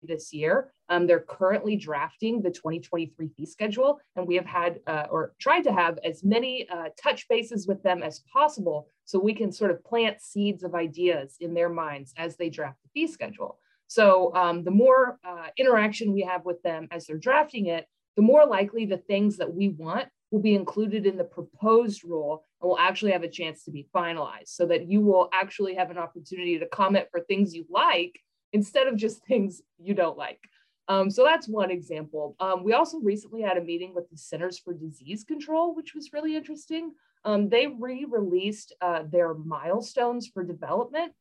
this 0.03 0.33
year. 0.33 0.73
Um, 0.89 1.07
they're 1.07 1.21
currently 1.21 1.77
drafting 1.77 2.43
the 2.43 2.51
2023 2.51 3.29
fee 3.37 3.47
schedule, 3.47 4.01
and 4.17 4.27
we 4.27 4.35
have 4.37 4.47
had 4.47 4.81
uh, 4.87 5.07
or 5.11 5.35
tried 5.39 5.63
to 5.63 5.73
have 5.73 5.99
as 6.05 6.25
many 6.25 6.69
uh, 6.69 6.89
touch 7.01 7.29
bases 7.29 7.67
with 7.67 7.83
them 7.83 8.03
as 8.03 8.23
possible 8.33 8.89
so 9.05 9.19
we 9.19 9.35
can 9.35 9.53
sort 9.53 9.71
of 9.71 9.85
plant 9.85 10.21
seeds 10.21 10.63
of 10.63 10.75
ideas 10.75 11.37
in 11.41 11.55
their 11.55 11.69
minds 11.69 12.13
as 12.17 12.37
they 12.37 12.51
draft 12.51 12.79
the 12.83 12.89
fee 12.93 13.07
schedule. 13.07 13.59
So 13.87 14.33
um, 14.35 14.63
the 14.63 14.71
more 14.71 15.19
uh, 15.27 15.49
interaction 15.57 16.13
we 16.13 16.23
have 16.23 16.45
with 16.45 16.63
them 16.63 16.87
as 16.91 17.07
they're 17.07 17.19
drafting 17.19 17.67
it, 17.67 17.87
the 18.17 18.23
more 18.23 18.47
likely 18.47 18.87
the 18.87 18.99
things 18.99 19.37
that 19.39 19.53
we 19.53 19.69
want 19.69 20.09
will 20.31 20.41
be 20.41 20.55
included 20.55 21.07
in 21.07 21.17
the 21.17 21.25
proposed 21.25 22.05
rule 22.05 22.45
and 22.61 22.69
will 22.69 22.79
actually 22.79 23.13
have 23.13 23.23
a 23.23 23.29
chance 23.29 23.65
to 23.65 23.71
be 23.71 23.89
finalized 23.95 24.49
so 24.49 24.67
that 24.67 24.89
you 24.89 25.01
will 25.01 25.29
actually 25.33 25.75
have 25.75 25.91
an 25.91 25.99
opportunity 25.99 26.59
to 26.59 26.67
comment 26.67 27.07
for 27.11 27.21
things 27.21 27.55
you 27.55 27.65
like 27.69 28.21
instead 28.53 28.87
of 28.87 28.97
just 28.97 29.25
things 29.27 29.63
you 29.79 29.95
don't 29.95 30.19
like. 30.19 30.41
Um, 30.89 31.09
so 31.09 31.23
that's 31.23 31.47
one 31.47 31.71
example. 31.71 32.35
Um, 32.41 32.65
we 32.65 32.73
also 32.73 32.99
recently 32.99 33.43
had 33.43 33.57
a 33.57 33.63
meeting 33.63 33.95
with 33.95 34.11
the 34.11 34.17
Centers 34.17 34.59
for 34.59 34.75
Disease 34.75 35.23
Control, 35.23 35.73
which 35.75 35.95
was 35.95 36.13
really 36.13 36.35
interesting. 36.35 36.93
Um, 37.25 37.49
they 37.49 37.69
re-released 37.69 38.75
uh, 38.81 39.05
their 39.09 39.35
milestones 39.35 40.27
for 40.27 40.43
development. 40.43 41.13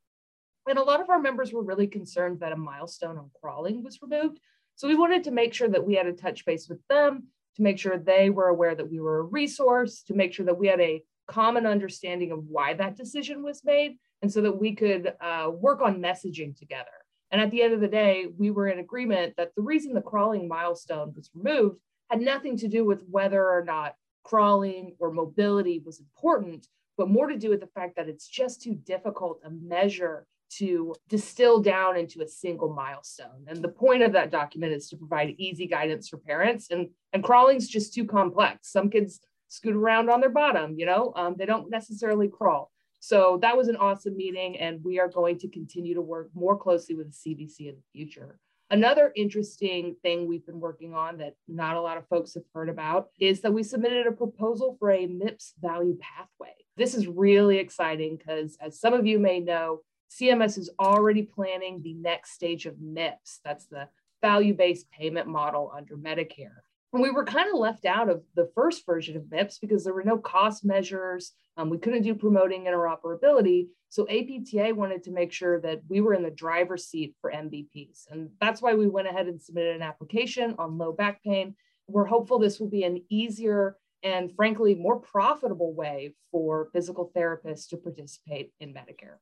And 0.68 0.80
a 0.80 0.84
lot 0.84 1.02
of 1.02 1.10
our 1.10 1.20
members 1.20 1.54
were 1.54 1.64
really 1.64 1.88
concerned 1.88 2.40
that 2.40 2.52
a 2.52 2.58
milestone 2.58 3.18
on 3.18 3.30
crawling 3.42 3.84
was 3.84 4.02
removed. 4.02 4.40
So 4.76 4.88
we 4.88 4.96
wanted 4.96 5.24
to 5.26 5.32
make 5.32 5.54
sure 5.54 5.68
that 5.68 5.86
we 5.86 5.96
had 5.96 6.08
a 6.08 6.14
touch 6.14 6.46
base 6.46 6.68
with 6.68 6.80
them, 6.88 7.28
to 7.56 7.62
make 7.62 7.78
sure 7.78 7.98
they 7.98 8.30
were 8.30 8.48
aware 8.48 8.74
that 8.74 8.90
we 8.90 9.00
were 9.00 9.20
a 9.20 9.24
resource, 9.24 10.04
to 10.04 10.14
make 10.14 10.34
sure 10.34 10.46
that 10.46 10.58
we 10.58 10.68
had 10.68 10.80
a 10.80 11.04
common 11.28 11.66
understanding 11.66 12.32
of 12.32 12.46
why 12.46 12.74
that 12.74 12.98
decision 12.98 13.44
was 13.44 13.64
made, 13.64 13.98
and 14.22 14.32
so 14.32 14.42
that 14.42 14.60
we 14.60 14.74
could 14.74 15.14
uh, 15.22 15.50
work 15.54 15.82
on 15.82 16.02
messaging 16.02 16.58
together. 16.58 16.99
And 17.32 17.42
at 17.42 17.52
the 17.52 17.62
end 17.62 17.74
of 17.74 17.82
the 17.82 17.88
day, 17.88 18.28
we 18.38 18.52
were 18.52 18.68
in 18.68 18.80
agreement 18.80 19.36
that 19.38 19.54
the 19.56 19.62
reason 19.62 19.94
the 19.94 20.02
crawling 20.02 20.48
milestone 20.48 21.14
was 21.16 21.30
removed 21.34 21.80
had 22.10 22.22
nothing 22.22 22.58
to 22.58 22.68
do 22.68 22.86
with 22.86 23.04
whether 23.10 23.48
or 23.50 23.64
not 23.64 23.96
crawling 24.24 24.96
or 25.00 25.12
mobility 25.12 25.82
was 25.86 26.00
important, 26.00 26.68
but 26.98 27.10
more 27.10 27.28
to 27.28 27.38
do 27.38 27.50
with 27.50 27.60
the 27.60 27.68
fact 27.68 27.96
that 27.96 28.10
it's 28.10 28.28
just 28.28 28.62
too 28.62 28.74
difficult 28.74 29.42
a 29.46 29.50
measure 29.50 30.26
to 30.50 30.96
distill 31.08 31.62
down 31.62 31.96
into 31.96 32.22
a 32.22 32.28
single 32.28 32.74
milestone. 32.74 33.46
And 33.48 33.62
the 33.62 33.70
point 33.70 34.02
of 34.02 34.14
that 34.14 34.32
document 34.32 34.74
is 34.74 34.90
to 34.90 34.98
provide 34.98 35.36
easy 35.38 35.68
guidance 35.68 36.10
for 36.10 36.18
parents. 36.18 36.72
And, 36.72 36.90
and 37.14 37.24
crawling's 37.24 37.68
just 37.68 37.94
too 37.94 38.06
complex. 38.06 38.72
Some 38.72 38.90
kids 38.90 39.20
scoot 39.48 39.76
around 39.76 40.10
on 40.10 40.22
their 40.22 40.30
bottom, 40.30 40.76
you 40.78 40.86
know, 40.86 41.14
um, 41.16 41.36
they 41.38 41.46
don't 41.46 41.70
necessarily 41.70 42.28
crawl. 42.28 42.72
So 43.00 43.40
that 43.42 43.56
was 43.56 43.68
an 43.68 43.78
awesome 43.78 44.18
meeting, 44.18 44.58
and 44.60 44.84
we 44.84 45.00
are 45.00 45.08
going 45.08 45.40
to 45.40 45.50
continue 45.50 45.96
to 45.96 46.02
work 46.02 46.30
more 46.34 46.58
closely 46.58 46.96
with 46.96 47.12
the 47.12 47.36
CDC 47.36 47.60
in 47.70 47.76
the 47.76 47.84
future. 47.94 48.40
Another 48.72 49.12
interesting 49.16 49.96
thing 50.04 50.28
we've 50.28 50.46
been 50.46 50.60
working 50.60 50.94
on 50.94 51.18
that 51.18 51.34
not 51.48 51.76
a 51.76 51.82
lot 51.82 51.98
of 51.98 52.08
folks 52.08 52.36
have 52.36 52.44
heard 52.54 52.70
about 52.70 53.08
is 53.20 53.42
that 53.42 53.54
we 53.54 53.64
submitted 53.64 54.06
a 54.06 54.12
proposal 54.12 54.76
for 54.78 54.92
a 54.92 55.08
MIPS 55.08 55.54
value 55.60 55.98
pathway. 56.00 56.54
This 56.78 56.94
is 56.94 57.08
really 57.08 57.58
exciting 57.58 58.18
because, 58.18 58.58
as 58.62 58.80
some 58.80 58.94
of 58.94 59.08
you 59.08 59.18
may 59.18 59.40
know, 59.40 59.80
CMS 60.12 60.58
is 60.58 60.70
already 60.80 61.24
planning 61.24 61.82
the 61.82 61.94
next 61.96 62.34
stage 62.34 62.68
of 62.68 62.76
MIPS. 62.80 63.40
That's 63.44 63.66
the 63.66 63.88
value 64.22 64.54
based 64.54 64.92
payment 64.92 65.28
model 65.28 65.72
under 65.76 65.98
Medicare. 65.98 66.62
And 66.92 67.04
we 67.04 67.12
were 67.12 67.24
kind 67.24 67.50
of 67.50 67.60
left 67.60 67.86
out 67.86 68.10
of 68.10 68.24
the 68.36 68.50
first 68.56 68.86
version 68.86 69.16
of 69.16 69.30
MIPS 69.30 69.60
because 69.60 69.84
there 69.84 69.94
were 69.94 70.04
no 70.04 70.18
cost 70.18 70.66
measures. 70.66 71.34
Um, 71.56 71.70
we 71.70 71.78
couldn't 71.78 72.02
do 72.02 72.16
promoting 72.16 72.64
interoperability. 72.64 73.68
So 73.90 74.08
APTA 74.10 74.74
wanted 74.74 75.04
to 75.04 75.12
make 75.12 75.32
sure 75.32 75.62
that 75.62 75.82
we 75.88 76.02
were 76.02 76.16
in 76.16 76.24
the 76.24 76.32
driver's 76.32 76.86
seat 76.86 77.16
for 77.22 77.32
MVPs. 77.32 78.06
And 78.10 78.30
that's 78.42 78.62
why 78.62 78.74
we 78.74 78.88
went 78.88 79.08
ahead 79.08 79.28
and 79.28 79.42
submitted 79.42 79.76
an 79.76 79.82
application 79.84 80.56
on 80.58 80.80
low 80.80 80.92
back 80.92 81.24
pain. 81.24 81.56
We're 81.88 82.06
hopeful 82.06 82.40
this 82.40 82.60
will 82.60 82.70
be 82.70 82.84
an 82.84 83.04
easier 83.10 83.78
and 84.02 84.34
frankly 84.36 84.74
more 84.74 85.00
profitable 85.00 85.74
way 85.74 86.16
for 86.32 86.70
physical 86.74 87.12
therapists 87.16 87.68
to 87.70 87.78
participate 87.78 88.52
in 88.60 88.74
Medicare. 88.74 89.18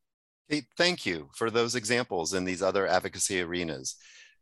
Kate, 0.50 0.65
thank 0.77 1.05
you 1.05 1.29
for 1.36 1.50
those 1.50 1.75
examples 1.75 2.33
in 2.33 2.45
these 2.45 2.62
other 2.62 2.88
advocacy 2.88 3.41
arenas. 3.41 3.95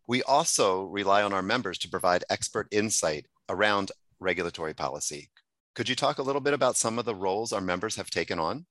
We 0.07 0.21
also 0.23 0.83
rely 0.83 1.23
on 1.23 1.33
our 1.33 1.41
members 1.41 1.77
to 1.79 1.89
provide 1.89 2.23
expert 2.29 2.67
insight 2.71 3.25
around 3.49 3.91
regulatory 4.19 4.73
policy. 4.73 5.29
Could 5.73 5.89
you 5.89 5.95
talk 5.95 6.19
a 6.19 6.23
little 6.23 6.41
bit 6.41 6.53
about 6.53 6.77
some 6.77 6.99
of 6.99 7.05
the 7.05 7.15
roles 7.15 7.51
our 7.51 7.61
members 7.61 7.95
have 7.95 8.09
taken 8.09 8.39
on? 8.39 8.65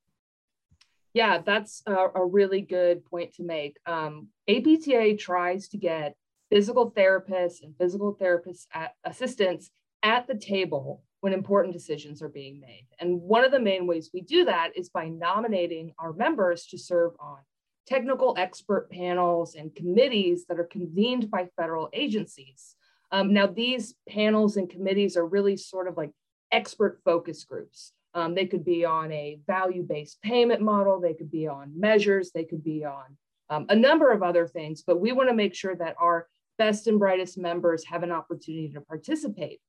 Yeah, 1.13 1.39
that's 1.45 1.83
a, 1.87 1.95
a 2.15 2.25
really 2.25 2.61
good 2.61 3.05
point 3.05 3.35
to 3.35 3.45
make. 3.45 3.77
Um, 3.87 4.29
APTA 4.49 5.17
tries 5.19 5.69
to 5.69 5.77
get 5.77 6.17
physical 6.51 6.91
therapists 6.91 7.63
and 7.63 7.77
physical 7.79 8.17
therapist 8.19 8.69
assistants 9.05 9.71
at 10.03 10.27
the 10.27 10.35
table 10.35 11.03
when 11.21 11.33
important 11.33 11.73
decisions 11.73 12.21
are 12.21 12.29
being 12.29 12.61
made. 12.61 12.87
And 13.01 13.21
one 13.21 13.45
of 13.45 13.51
the 13.51 13.61
main 13.61 13.87
ways 13.87 14.11
we 14.13 14.21
do 14.21 14.45
that 14.45 14.77
is 14.77 14.91
by 14.91 15.09
nominating 15.09 15.93
our 15.99 16.13
members 16.13 16.67
to 16.67 16.79
serve 16.79 17.13
on 17.19 17.39
technical 17.87 18.35
expert 18.39 18.91
panels 18.91 19.55
and 19.55 19.75
committees 19.75 20.47
that 20.47 20.59
are 20.59 20.65
convened 20.65 21.31
by 21.31 21.49
federal 21.57 21.89
agencies. 21.93 22.77
Um, 23.13 23.33
now, 23.33 23.47
these 23.47 23.95
panels 24.09 24.57
and 24.57 24.69
committees 24.69 25.17
are 25.17 25.27
really 25.27 25.57
sort 25.57 25.89
of 25.89 25.97
like 25.97 26.11
expert 26.51 27.01
focus 27.05 27.45
groups. 27.45 27.93
Um, 28.15 28.35
they 28.35 28.47
could 28.47 28.65
be 28.65 28.85
on 28.85 29.11
a 29.13 29.41
value 29.47 29.83
based 29.83 30.23
payment 30.23 30.63
model, 30.63 31.01
they 31.01 31.15
could 31.15 31.31
be 31.31 31.47
on 31.49 31.79
measures, 31.79 32.31
they 32.33 32.45
could 32.45 32.63
be 32.63 32.85
on 32.85 33.17
um, 33.51 33.67
a 33.69 33.77
number 33.77 34.13
of 34.13 34.23
other 34.23 34.47
things, 34.47 34.83
but 34.87 35.01
we 35.01 35.13
want 35.13 35.29
to 35.29 35.35
make 35.35 35.55
sure 35.55 35.75
that 35.77 35.97
our 35.99 36.29
best 36.57 36.87
and 36.87 36.99
brightest 36.99 37.37
members 37.37 37.85
have 37.85 38.03
an 38.03 38.13
opportunity 38.13 38.69
to 38.73 38.81
participate. 38.81 39.61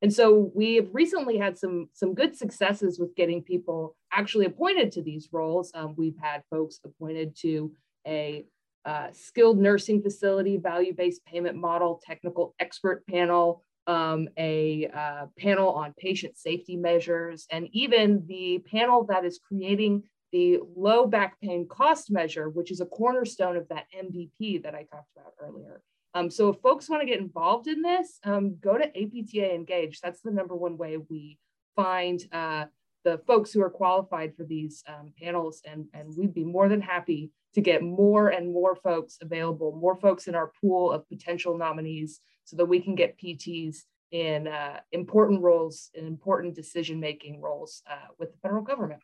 And 0.00 0.12
so 0.12 0.52
we 0.54 0.76
have 0.76 0.88
recently 0.92 1.38
had 1.38 1.58
some, 1.58 1.88
some 1.92 2.14
good 2.14 2.36
successes 2.36 2.98
with 2.98 3.16
getting 3.16 3.42
people 3.42 3.96
actually 4.12 4.46
appointed 4.46 4.92
to 4.92 5.02
these 5.02 5.28
roles. 5.32 5.72
Um, 5.74 5.94
we've 5.96 6.18
had 6.20 6.42
folks 6.50 6.78
appointed 6.84 7.36
to 7.40 7.72
a 8.06 8.44
uh, 8.84 9.08
skilled 9.12 9.58
nursing 9.58 10.00
facility, 10.00 10.56
value-based 10.56 11.24
payment 11.26 11.56
model, 11.56 12.00
technical 12.04 12.54
expert 12.60 13.04
panel, 13.06 13.64
um, 13.88 14.28
a 14.38 14.88
uh, 14.94 15.26
panel 15.38 15.70
on 15.70 15.94
patient 15.98 16.36
safety 16.36 16.76
measures, 16.76 17.46
and 17.50 17.68
even 17.72 18.24
the 18.26 18.62
panel 18.70 19.04
that 19.04 19.24
is 19.24 19.40
creating 19.42 20.04
the 20.30 20.58
low 20.76 21.06
back 21.06 21.40
pain 21.40 21.66
cost 21.68 22.10
measure, 22.10 22.50
which 22.50 22.70
is 22.70 22.80
a 22.80 22.86
cornerstone 22.86 23.56
of 23.56 23.66
that 23.68 23.86
MVP 23.96 24.62
that 24.62 24.74
I 24.74 24.84
talked 24.84 25.10
about 25.16 25.32
earlier. 25.40 25.80
Um, 26.14 26.30
so 26.30 26.48
if 26.48 26.60
folks 26.60 26.88
want 26.88 27.02
to 27.02 27.06
get 27.06 27.20
involved 27.20 27.68
in 27.68 27.82
this, 27.82 28.18
um, 28.24 28.56
go 28.60 28.78
to 28.78 28.86
APTA 28.86 29.54
Engage. 29.54 30.00
That's 30.00 30.20
the 30.20 30.30
number 30.30 30.56
one 30.56 30.76
way 30.76 30.96
we 30.96 31.38
find 31.76 32.20
uh, 32.32 32.64
the 33.04 33.18
folks 33.26 33.52
who 33.52 33.62
are 33.62 33.70
qualified 33.70 34.34
for 34.36 34.44
these 34.44 34.82
um, 34.88 35.12
panels, 35.20 35.62
and, 35.64 35.86
and 35.94 36.16
we'd 36.16 36.34
be 36.34 36.44
more 36.44 36.68
than 36.68 36.80
happy 36.80 37.30
to 37.54 37.60
get 37.60 37.82
more 37.82 38.28
and 38.28 38.52
more 38.52 38.76
folks 38.76 39.18
available, 39.20 39.72
more 39.72 39.96
folks 39.96 40.28
in 40.28 40.34
our 40.34 40.52
pool 40.60 40.92
of 40.92 41.08
potential 41.08 41.56
nominees 41.56 42.20
so 42.44 42.56
that 42.56 42.66
we 42.66 42.80
can 42.80 42.94
get 42.94 43.18
PTs 43.18 43.78
in 44.10 44.48
uh, 44.48 44.80
important 44.92 45.42
roles 45.42 45.90
and 45.94 46.06
important 46.06 46.54
decision-making 46.54 47.40
roles 47.40 47.82
uh, 47.90 48.08
with 48.18 48.32
the 48.32 48.38
federal 48.38 48.62
government. 48.62 49.02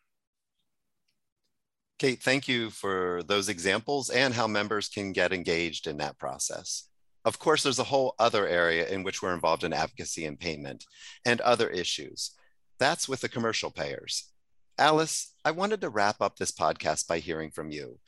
Kate, 1.99 2.23
thank 2.23 2.49
you 2.49 2.71
for 2.71 3.23
those 3.27 3.49
examples 3.49 4.11
and 4.11 4.35
how 4.35 4.47
members 4.47 4.89
can 4.89 5.13
get 5.13 5.33
engaged 5.33 5.87
in 5.87 5.99
that 5.99 6.19
process. 6.19 6.89
Of 7.25 7.39
course, 7.39 7.63
there's 7.63 7.79
a 7.79 7.85
whole 7.85 8.15
other 8.19 8.47
area 8.47 8.87
in 8.87 9.03
which 9.03 9.23
we're 9.23 9.35
involved 9.35 9.65
in 9.65 9.73
advocacy 9.73 10.27
and 10.27 10.39
payment 10.39 10.85
and 11.25 11.41
other 11.41 11.69
issues. 11.69 12.33
That's 12.79 13.09
with 13.09 13.21
the 13.21 13.29
commercial 13.29 13.71
payers. 13.71 14.31
Alice, 14.79 15.33
I 15.45 15.53
wanted 15.53 15.81
to 15.81 15.89
wrap 15.89 16.21
up 16.21 16.37
this 16.37 16.53
podcast 16.53 17.07
by 17.07 17.21
hearing 17.21 17.51
from 17.51 17.71
you. 17.71 17.99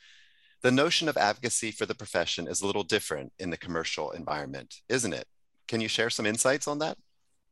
The 0.61 0.71
notion 0.71 1.07
of 1.07 1.17
advocacy 1.17 1.71
for 1.71 1.85
the 1.85 1.95
profession 1.95 2.47
is 2.47 2.61
a 2.61 2.67
little 2.67 2.83
different 2.83 3.31
in 3.39 3.49
the 3.49 3.57
commercial 3.57 4.11
environment, 4.11 4.75
isn't 4.89 5.13
it? 5.13 5.25
Can 5.67 5.81
you 5.81 5.87
share 5.87 6.09
some 6.09 6.25
insights 6.25 6.67
on 6.67 6.79
that? 6.79 6.97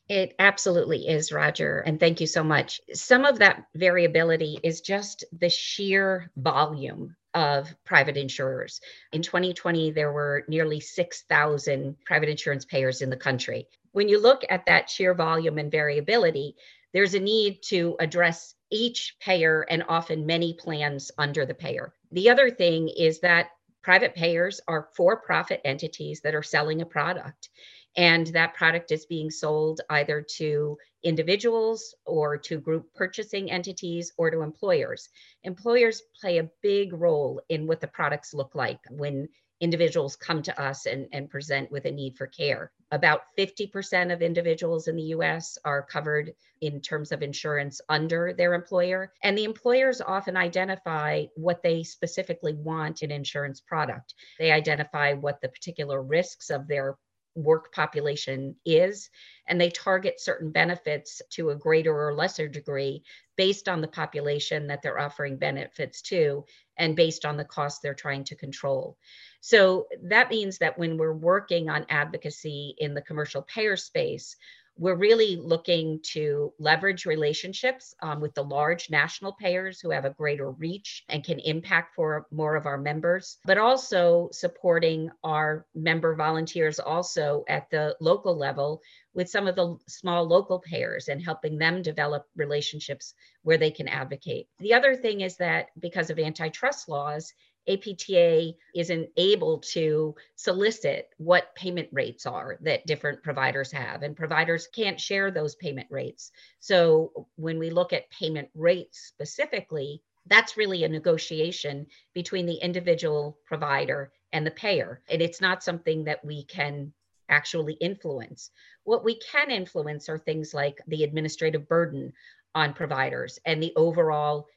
It 0.07 0.35
absolutely 0.37 1.07
is, 1.07 1.31
Roger. 1.31 1.79
And 1.79 1.99
thank 1.99 2.21
you 2.21 2.27
so 2.27 2.43
much. 2.43 2.79
Some 2.93 3.25
of 3.25 3.39
that 3.39 3.65
variability 3.73 4.59
is 4.61 4.81
just 4.81 5.25
the 5.31 5.49
sheer 5.49 6.29
volume 6.37 7.15
of 7.35 7.75
private 7.83 8.17
insurers. 8.17 8.81
In 9.11 9.21
2020, 9.21 9.91
there 9.91 10.11
were 10.11 10.45
nearly 10.47 10.79
6,000 10.79 11.95
private 12.05 12.29
insurance 12.29 12.65
payers 12.65 13.01
in 13.01 13.09
the 13.09 13.17
country. 13.17 13.67
When 13.91 14.09
you 14.09 14.19
look 14.19 14.43
at 14.49 14.65
that 14.65 14.89
sheer 14.89 15.13
volume 15.13 15.57
and 15.57 15.71
variability, 15.71 16.55
there's 16.93 17.13
a 17.13 17.19
need 17.19 17.61
to 17.63 17.97
address 17.99 18.55
each 18.71 19.17
payer 19.19 19.65
and 19.69 19.83
often 19.87 20.25
many 20.25 20.53
plans 20.53 21.11
under 21.17 21.45
the 21.45 21.53
payer. 21.53 21.93
The 22.11 22.29
other 22.29 22.49
thing 22.49 22.87
is 22.89 23.19
that 23.19 23.49
private 23.83 24.15
payers 24.15 24.61
are 24.67 24.87
for 24.95 25.17
profit 25.17 25.61
entities 25.63 26.21
that 26.21 26.33
are 26.33 26.41
selling 26.41 26.81
a 26.81 26.85
product 26.85 27.49
and 27.97 28.27
that 28.27 28.53
product 28.53 28.91
is 28.91 29.05
being 29.05 29.29
sold 29.29 29.81
either 29.89 30.25
to 30.37 30.77
individuals 31.03 31.95
or 32.05 32.37
to 32.37 32.59
group 32.59 32.93
purchasing 32.93 33.51
entities 33.51 34.11
or 34.17 34.29
to 34.31 34.41
employers. 34.41 35.09
Employers 35.43 36.01
play 36.19 36.39
a 36.39 36.49
big 36.61 36.93
role 36.93 37.41
in 37.49 37.67
what 37.67 37.79
the 37.79 37.87
products 37.87 38.33
look 38.33 38.55
like 38.55 38.79
when 38.89 39.27
individuals 39.61 40.15
come 40.15 40.41
to 40.41 40.61
us 40.61 40.85
and, 40.85 41.07
and 41.13 41.29
present 41.29 41.71
with 41.71 41.85
a 41.85 41.91
need 41.91 42.17
for 42.17 42.27
care. 42.27 42.71
About 42.91 43.21
50% 43.37 44.13
of 44.13 44.21
individuals 44.21 44.87
in 44.87 44.95
the 44.95 45.13
US 45.15 45.57
are 45.63 45.81
covered 45.81 46.33
in 46.61 46.81
terms 46.81 47.11
of 47.11 47.21
insurance 47.21 47.79
under 47.87 48.33
their 48.33 48.53
employer. 48.53 49.13
And 49.23 49.37
the 49.37 49.45
employers 49.45 50.01
often 50.01 50.35
identify 50.35 51.25
what 51.35 51.63
they 51.63 51.83
specifically 51.83 52.53
want 52.53 53.01
in 53.01 53.11
insurance 53.11 53.61
product. 53.61 54.13
They 54.39 54.51
identify 54.51 55.13
what 55.13 55.39
the 55.41 55.49
particular 55.49 56.01
risks 56.01 56.49
of 56.49 56.67
their 56.67 56.97
work 57.35 57.71
population 57.73 58.55
is, 58.65 59.09
and 59.47 59.59
they 59.59 59.69
target 59.69 60.19
certain 60.19 60.51
benefits 60.51 61.21
to 61.31 61.49
a 61.49 61.55
greater 61.55 61.93
or 61.93 62.13
lesser 62.13 62.47
degree 62.47 63.03
based 63.35 63.67
on 63.67 63.81
the 63.81 63.87
population 63.87 64.67
that 64.67 64.81
they're 64.81 64.99
offering 64.99 65.37
benefits 65.37 66.01
to 66.01 66.45
and 66.77 66.95
based 66.95 67.25
on 67.25 67.37
the 67.37 67.45
cost 67.45 67.81
they're 67.81 67.93
trying 67.93 68.23
to 68.23 68.35
control. 68.35 68.97
So 69.41 69.87
that 70.03 70.29
means 70.29 70.57
that 70.59 70.77
when 70.77 70.97
we're 70.97 71.13
working 71.13 71.69
on 71.69 71.85
advocacy 71.89 72.75
in 72.79 72.93
the 72.93 73.01
commercial 73.01 73.43
payer 73.43 73.77
space, 73.77 74.35
we're 74.77 74.95
really 74.95 75.37
looking 75.37 75.99
to 76.03 76.53
leverage 76.59 77.05
relationships 77.05 77.95
um, 78.01 78.19
with 78.19 78.33
the 78.33 78.43
large 78.43 78.89
national 78.89 79.33
payers 79.33 79.79
who 79.79 79.89
have 79.89 80.05
a 80.05 80.09
greater 80.09 80.51
reach 80.51 81.03
and 81.07 81.23
can 81.23 81.39
impact 81.39 81.95
for 81.95 82.27
more 82.31 82.55
of 82.55 82.65
our 82.65 82.77
members, 82.77 83.37
but 83.45 83.57
also 83.57 84.29
supporting 84.31 85.09
our 85.23 85.65
member 85.73 86.15
volunteers 86.15 86.79
also 86.79 87.45
at 87.47 87.69
the 87.69 87.95
local 88.01 88.37
level 88.37 88.81
with 89.13 89.29
some 89.29 89.47
of 89.47 89.55
the 89.55 89.77
small 89.87 90.27
local 90.27 90.59
payers 90.59 91.07
and 91.07 91.23
helping 91.23 91.57
them 91.57 91.81
develop 91.81 92.25
relationships 92.35 93.13
where 93.43 93.57
they 93.57 93.71
can 93.71 93.87
advocate. 93.87 94.47
The 94.59 94.73
other 94.73 94.95
thing 94.95 95.21
is 95.21 95.37
that 95.37 95.67
because 95.79 96.09
of 96.09 96.19
antitrust 96.19 96.89
laws, 96.89 97.33
APTA 97.67 98.53
isn't 98.73 99.09
able 99.17 99.59
to 99.59 100.15
solicit 100.35 101.09
what 101.17 101.55
payment 101.55 101.89
rates 101.91 102.25
are 102.25 102.57
that 102.61 102.85
different 102.85 103.23
providers 103.23 103.71
have, 103.71 104.03
and 104.03 104.15
providers 104.15 104.67
can't 104.67 104.99
share 104.99 105.31
those 105.31 105.55
payment 105.55 105.87
rates. 105.89 106.31
So, 106.59 107.27
when 107.35 107.59
we 107.59 107.69
look 107.69 107.93
at 107.93 108.09
payment 108.09 108.49
rates 108.53 108.99
specifically, 108.99 110.01
that's 110.27 110.57
really 110.57 110.83
a 110.83 110.89
negotiation 110.89 111.87
between 112.13 112.45
the 112.45 112.55
individual 112.55 113.37
provider 113.45 114.11
and 114.33 114.45
the 114.45 114.51
payer. 114.51 115.01
And 115.09 115.21
it's 115.21 115.41
not 115.41 115.63
something 115.63 116.03
that 116.05 116.23
we 116.25 116.43
can 116.43 116.93
actually 117.29 117.73
influence. 117.73 118.51
What 118.83 119.03
we 119.03 119.19
can 119.19 119.51
influence 119.51 120.09
are 120.09 120.17
things 120.17 120.53
like 120.53 120.81
the 120.87 121.03
administrative 121.03 121.67
burden 121.67 122.13
on 122.53 122.73
providers 122.73 123.39
and 123.45 123.61
the 123.61 123.73
overall 123.75 124.47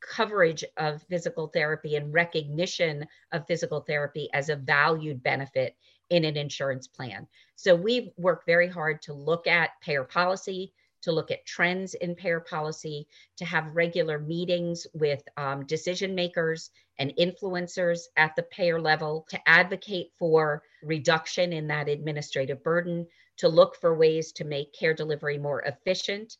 coverage 0.00 0.64
of 0.76 1.02
physical 1.02 1.48
therapy 1.48 1.96
and 1.96 2.12
recognition 2.12 3.06
of 3.32 3.46
physical 3.46 3.80
therapy 3.80 4.28
as 4.32 4.48
a 4.48 4.56
valued 4.56 5.22
benefit 5.22 5.76
in 6.10 6.24
an 6.24 6.36
insurance 6.36 6.86
plan. 6.86 7.26
So 7.56 7.74
we 7.74 8.12
work 8.16 8.46
very 8.46 8.68
hard 8.68 9.02
to 9.02 9.12
look 9.12 9.46
at 9.46 9.80
payer 9.82 10.04
policy, 10.04 10.72
to 11.02 11.12
look 11.12 11.30
at 11.30 11.46
trends 11.46 11.94
in 11.94 12.14
payer 12.14 12.40
policy, 12.40 13.06
to 13.36 13.44
have 13.44 13.76
regular 13.76 14.18
meetings 14.18 14.86
with 14.94 15.22
um, 15.36 15.64
decision 15.66 16.14
makers 16.14 16.70
and 16.98 17.12
influencers 17.18 18.00
at 18.16 18.34
the 18.34 18.42
payer 18.44 18.80
level, 18.80 19.26
to 19.28 19.48
advocate 19.48 20.10
for 20.18 20.62
reduction 20.82 21.52
in 21.52 21.68
that 21.68 21.88
administrative 21.88 22.62
burden, 22.64 23.06
to 23.36 23.48
look 23.48 23.76
for 23.76 23.94
ways 23.94 24.32
to 24.32 24.44
make 24.44 24.72
care 24.72 24.94
delivery 24.94 25.38
more 25.38 25.62
efficient 25.62 26.36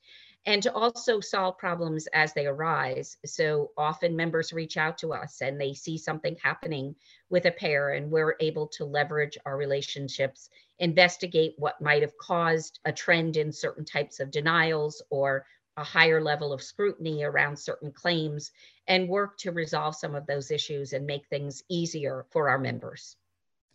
and 0.49 0.63
to 0.63 0.73
also 0.73 1.21
solve 1.21 1.59
problems 1.59 2.07
as 2.15 2.33
they 2.33 2.47
arise. 2.47 3.19
So 3.27 3.71
often 3.77 4.17
members 4.17 4.51
reach 4.51 4.79
out 4.79 4.97
to 4.99 5.13
us 5.13 5.43
and 5.43 5.61
they 5.61 5.75
see 5.75 5.99
something 5.99 6.39
happening 6.43 6.95
with 7.29 7.45
a 7.45 7.51
payer, 7.51 7.91
and 7.91 8.11
we're 8.11 8.35
able 8.41 8.67
to 8.69 8.87
leverage 8.87 9.37
our 9.45 9.59
relationships, 9.59 10.49
investigate 10.79 11.53
what 11.59 11.83
might 11.83 12.01
have 12.01 12.17
caused 12.17 12.81
a 12.87 12.93
trend 12.93 13.37
in 13.37 13.53
certain 13.53 13.85
types 13.85 14.21
of 14.21 14.31
denials 14.31 15.03
or 15.11 15.45
a 15.77 15.85
higher 15.85 16.23
level 16.23 16.55
of 16.55 16.63
scrutiny 16.63 17.25
around 17.25 17.59
certain 17.59 17.93
claims, 17.93 18.51
and 18.87 19.07
work 19.07 19.37
to 19.41 19.53
resolve 19.53 19.95
some 19.97 20.15
of 20.15 20.27
those 20.27 20.51
issues 20.51 20.95
and 20.95 21.07
make 21.07 21.27
things 21.27 21.63
easier 21.69 22.25
for 22.31 22.49
our 22.49 22.59
members. 22.59 23.17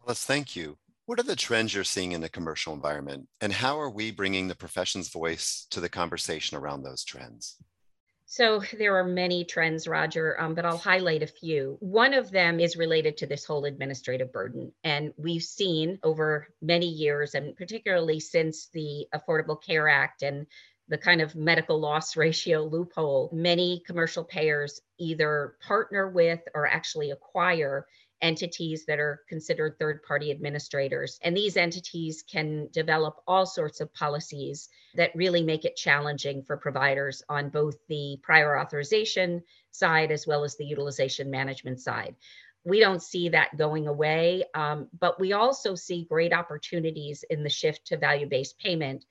Let's 0.08 0.26
thank 0.26 0.56
you. 0.56 0.80
What 1.06 1.20
are 1.20 1.24
the 1.24 1.36
trends 1.36 1.74
you're 1.74 1.84
seeing 1.84 2.14
in 2.14 2.22
the 2.22 2.30
commercial 2.30 2.74
environment, 2.74 3.28
and 3.42 3.52
how 3.52 3.78
are 3.78 3.90
we 3.90 4.10
bringing 4.10 4.48
the 4.48 4.56
profession's 4.56 5.10
voice 5.10 5.68
to 5.72 5.82
the 5.82 5.90
conversation 5.90 6.58
around 6.58 6.84
those 6.84 7.04
trends? 7.04 7.58
So 8.26 8.62
there 8.78 8.96
are 8.96 9.04
many 9.04 9.44
trends, 9.44 9.86
Roger, 9.86 10.40
um, 10.40 10.56
but 10.56 10.66
I'll 10.66 10.78
highlight 10.78 11.22
a 11.22 11.28
few. 11.28 11.76
One 11.82 12.14
of 12.14 12.32
them 12.32 12.62
is 12.62 12.78
related 12.78 13.18
to 13.18 13.28
this 13.28 13.44
whole 13.44 13.66
administrative 13.66 14.32
burden. 14.32 14.72
And 14.86 15.14
we've 15.18 15.44
seen 15.44 16.00
over 16.04 16.48
many 16.62 16.88
years, 16.88 17.36
and 17.36 17.54
particularly 17.58 18.22
since 18.22 18.70
the 18.70 19.06
Affordable 19.14 19.62
Care 19.62 19.90
Act 19.90 20.24
and 20.24 20.48
the 20.88 20.98
kind 20.98 21.22
of 21.22 21.36
medical 21.36 21.82
loss 21.82 22.16
ratio 22.26 22.64
loophole, 22.64 23.30
many 23.34 23.84
commercial 23.86 24.24
payers 24.24 24.80
either 25.00 25.58
partner 25.68 26.10
with 26.10 26.40
or 26.56 26.66
actually 26.66 27.12
acquire 27.12 27.88
entities 28.24 28.86
that 28.86 29.00
are 29.00 29.22
considered 29.28 29.78
third 29.78 30.02
party 30.02 30.32
administrators. 30.32 31.20
And 31.22 31.38
these 31.38 31.58
entities 31.58 32.24
can 32.24 32.70
develop 32.72 33.22
all 33.28 33.46
sorts 33.46 33.82
of 33.82 33.94
policies 33.94 34.70
that 34.96 35.16
really 35.16 35.44
make 35.44 35.66
it 35.66 35.76
challenging 35.76 36.42
for 36.42 36.58
providers 36.58 37.22
on 37.30 37.50
both 37.50 37.76
the 37.88 38.18
prior 38.24 38.58
authorization 38.58 39.44
side 39.72 40.12
as 40.12 40.26
well 40.26 40.44
as 40.44 40.56
the 40.56 40.66
utilization 40.66 41.30
management 41.30 41.82
side. 41.82 42.16
We 42.66 42.80
don't 42.80 43.04
see 43.04 43.30
that 43.30 43.58
going 43.58 43.88
away, 43.88 44.46
um, 44.56 44.88
but 44.98 45.20
we 45.20 45.34
also 45.34 45.76
see 45.76 46.06
great 46.10 46.32
opportunities 46.32 47.26
in 47.30 47.44
the 47.44 47.50
shift 47.50 47.88
to 47.88 47.98
value 47.98 48.28
based 48.28 48.58
payment 48.58 49.06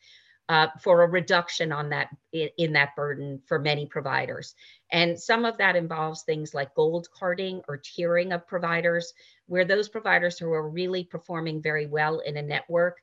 uh, 0.53 0.69
for 0.79 1.03
a 1.03 1.09
reduction 1.09 1.73
on 1.73 1.89
that 1.89 2.09
in, 2.31 2.75
that 2.75 2.95
burden 2.95 3.41
for 3.47 3.59
many 3.59 3.87
providers. 3.87 4.55
And 4.91 5.19
some 5.19 5.47
of 5.47 5.57
that 5.57 5.77
involves 5.77 6.25
things 6.25 6.53
like 6.53 6.75
gold 6.75 7.09
carding 7.11 7.63
or 7.69 7.79
tiering 7.79 8.35
of 8.35 8.47
providers, 8.47 9.15
where 9.47 9.65
those 9.65 9.89
providers 9.89 10.39
who 10.39 10.53
are 10.53 10.69
really 10.69 11.05
performing 11.05 11.63
very 11.63 11.87
well 11.87 12.19
in 12.19 12.37
a 12.37 12.43
network 12.43 12.99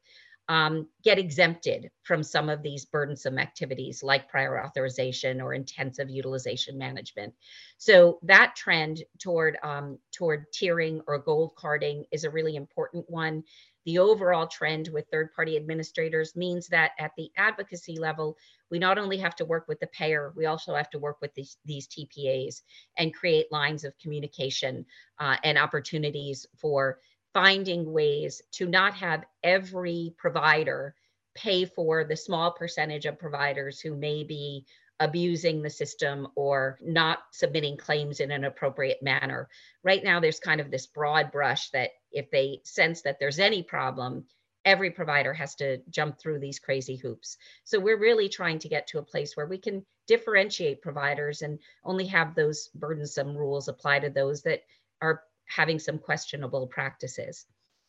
um, 0.48 0.90
get 1.04 1.18
exempted 1.18 1.90
from 2.04 2.22
some 2.22 2.50
of 2.50 2.62
these 2.62 2.86
burdensome 2.86 3.40
activities 3.40 4.04
like 4.04 4.30
prior 4.30 4.64
authorization 4.64 5.42
or 5.42 5.56
intensive 5.56 6.10
utilization 6.10 6.78
management. 6.78 7.34
So 7.80 8.20
that 8.24 8.56
trend 8.56 9.04
toward 9.18 9.58
um, 9.64 9.98
toward 10.12 10.46
tiering 10.54 11.02
or 11.08 11.18
gold 11.18 11.56
carding 11.56 12.06
is 12.12 12.26
a 12.26 12.30
really 12.30 12.56
important 12.56 13.06
one 13.10 13.44
the 13.90 13.98
overall 13.98 14.46
trend 14.46 14.88
with 14.90 15.08
third 15.10 15.34
party 15.34 15.58
administrators 15.58 16.36
means 16.36 16.68
that 16.68 16.92
at 17.00 17.12
the 17.18 17.32
advocacy 17.38 17.98
level, 17.98 18.38
we 18.70 18.78
not 18.78 19.00
only 19.00 19.18
have 19.18 19.36
to 19.36 19.46
work 19.46 19.68
with 19.68 19.80
the 19.80 19.88
payer, 19.88 20.32
we 20.36 20.46
also 20.46 20.76
have 20.76 20.92
to 20.92 21.00
work 21.00 21.18
with 21.22 21.34
these, 21.34 21.58
these 21.66 21.88
TPAs 21.88 22.62
and 23.00 23.16
create 23.16 23.52
lines 23.52 23.84
of 23.84 23.98
communication 23.98 24.86
uh, 25.18 25.38
and 25.44 25.58
opportunities 25.58 26.46
for 26.56 27.00
finding 27.34 27.92
ways 27.92 28.44
to 28.52 28.68
not 28.68 28.94
have 28.94 29.26
every 29.42 30.14
provider 30.20 30.94
pay 31.34 31.66
for 31.66 32.04
the 32.04 32.16
small 32.16 32.52
percentage 32.52 33.08
of 33.08 33.18
providers 33.18 33.80
who 33.80 33.96
may 33.96 34.24
be 34.24 34.68
abusing 35.00 35.62
the 35.62 35.70
system 35.70 36.28
or 36.36 36.78
not 36.82 37.20
submitting 37.32 37.78
claims 37.78 38.20
in 38.20 38.32
an 38.32 38.44
appropriate 38.44 39.02
manner. 39.02 39.48
Right 39.84 40.04
now, 40.04 40.20
there's 40.20 40.40
kind 40.40 40.60
of 40.60 40.72
this 40.72 40.88
broad 40.88 41.32
brush 41.32 41.70
that 41.72 41.92
if 42.12 42.30
they 42.32 42.62
sense 42.64 43.02
that 43.04 43.18
there's 43.20 43.40
any 43.40 43.64
problem, 43.64 44.26
every 44.66 44.92
provider 44.92 45.34
has 45.34 45.56
to 45.56 45.78
jump 45.90 46.20
through 46.20 46.40
these 46.40 46.60
crazy 46.60 46.98
hoops. 46.98 47.38
So 47.64 47.80
we're 47.80 48.00
really 48.00 48.30
trying 48.30 48.60
to 48.60 48.70
get 48.70 48.88
to 48.88 49.00
a 49.00 49.04
place 49.04 49.38
where 49.38 49.48
we 49.48 49.58
can 49.58 49.86
differentiate 50.08 50.82
providers 50.82 51.42
and 51.42 51.60
only 51.86 52.08
have 52.08 52.36
those 52.36 52.70
burdensome 52.76 53.38
rules 53.38 53.68
apply 53.68 54.00
to 54.00 54.10
those 54.10 54.42
that 54.44 54.64
are 55.02 55.24
having 55.46 55.80
some 55.80 55.98
questionable 55.98 56.68
practices. 56.68 57.46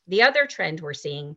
The 0.06 0.22
other 0.22 0.46
trend 0.46 0.80
we're 0.80 0.94
seeing 0.94 1.36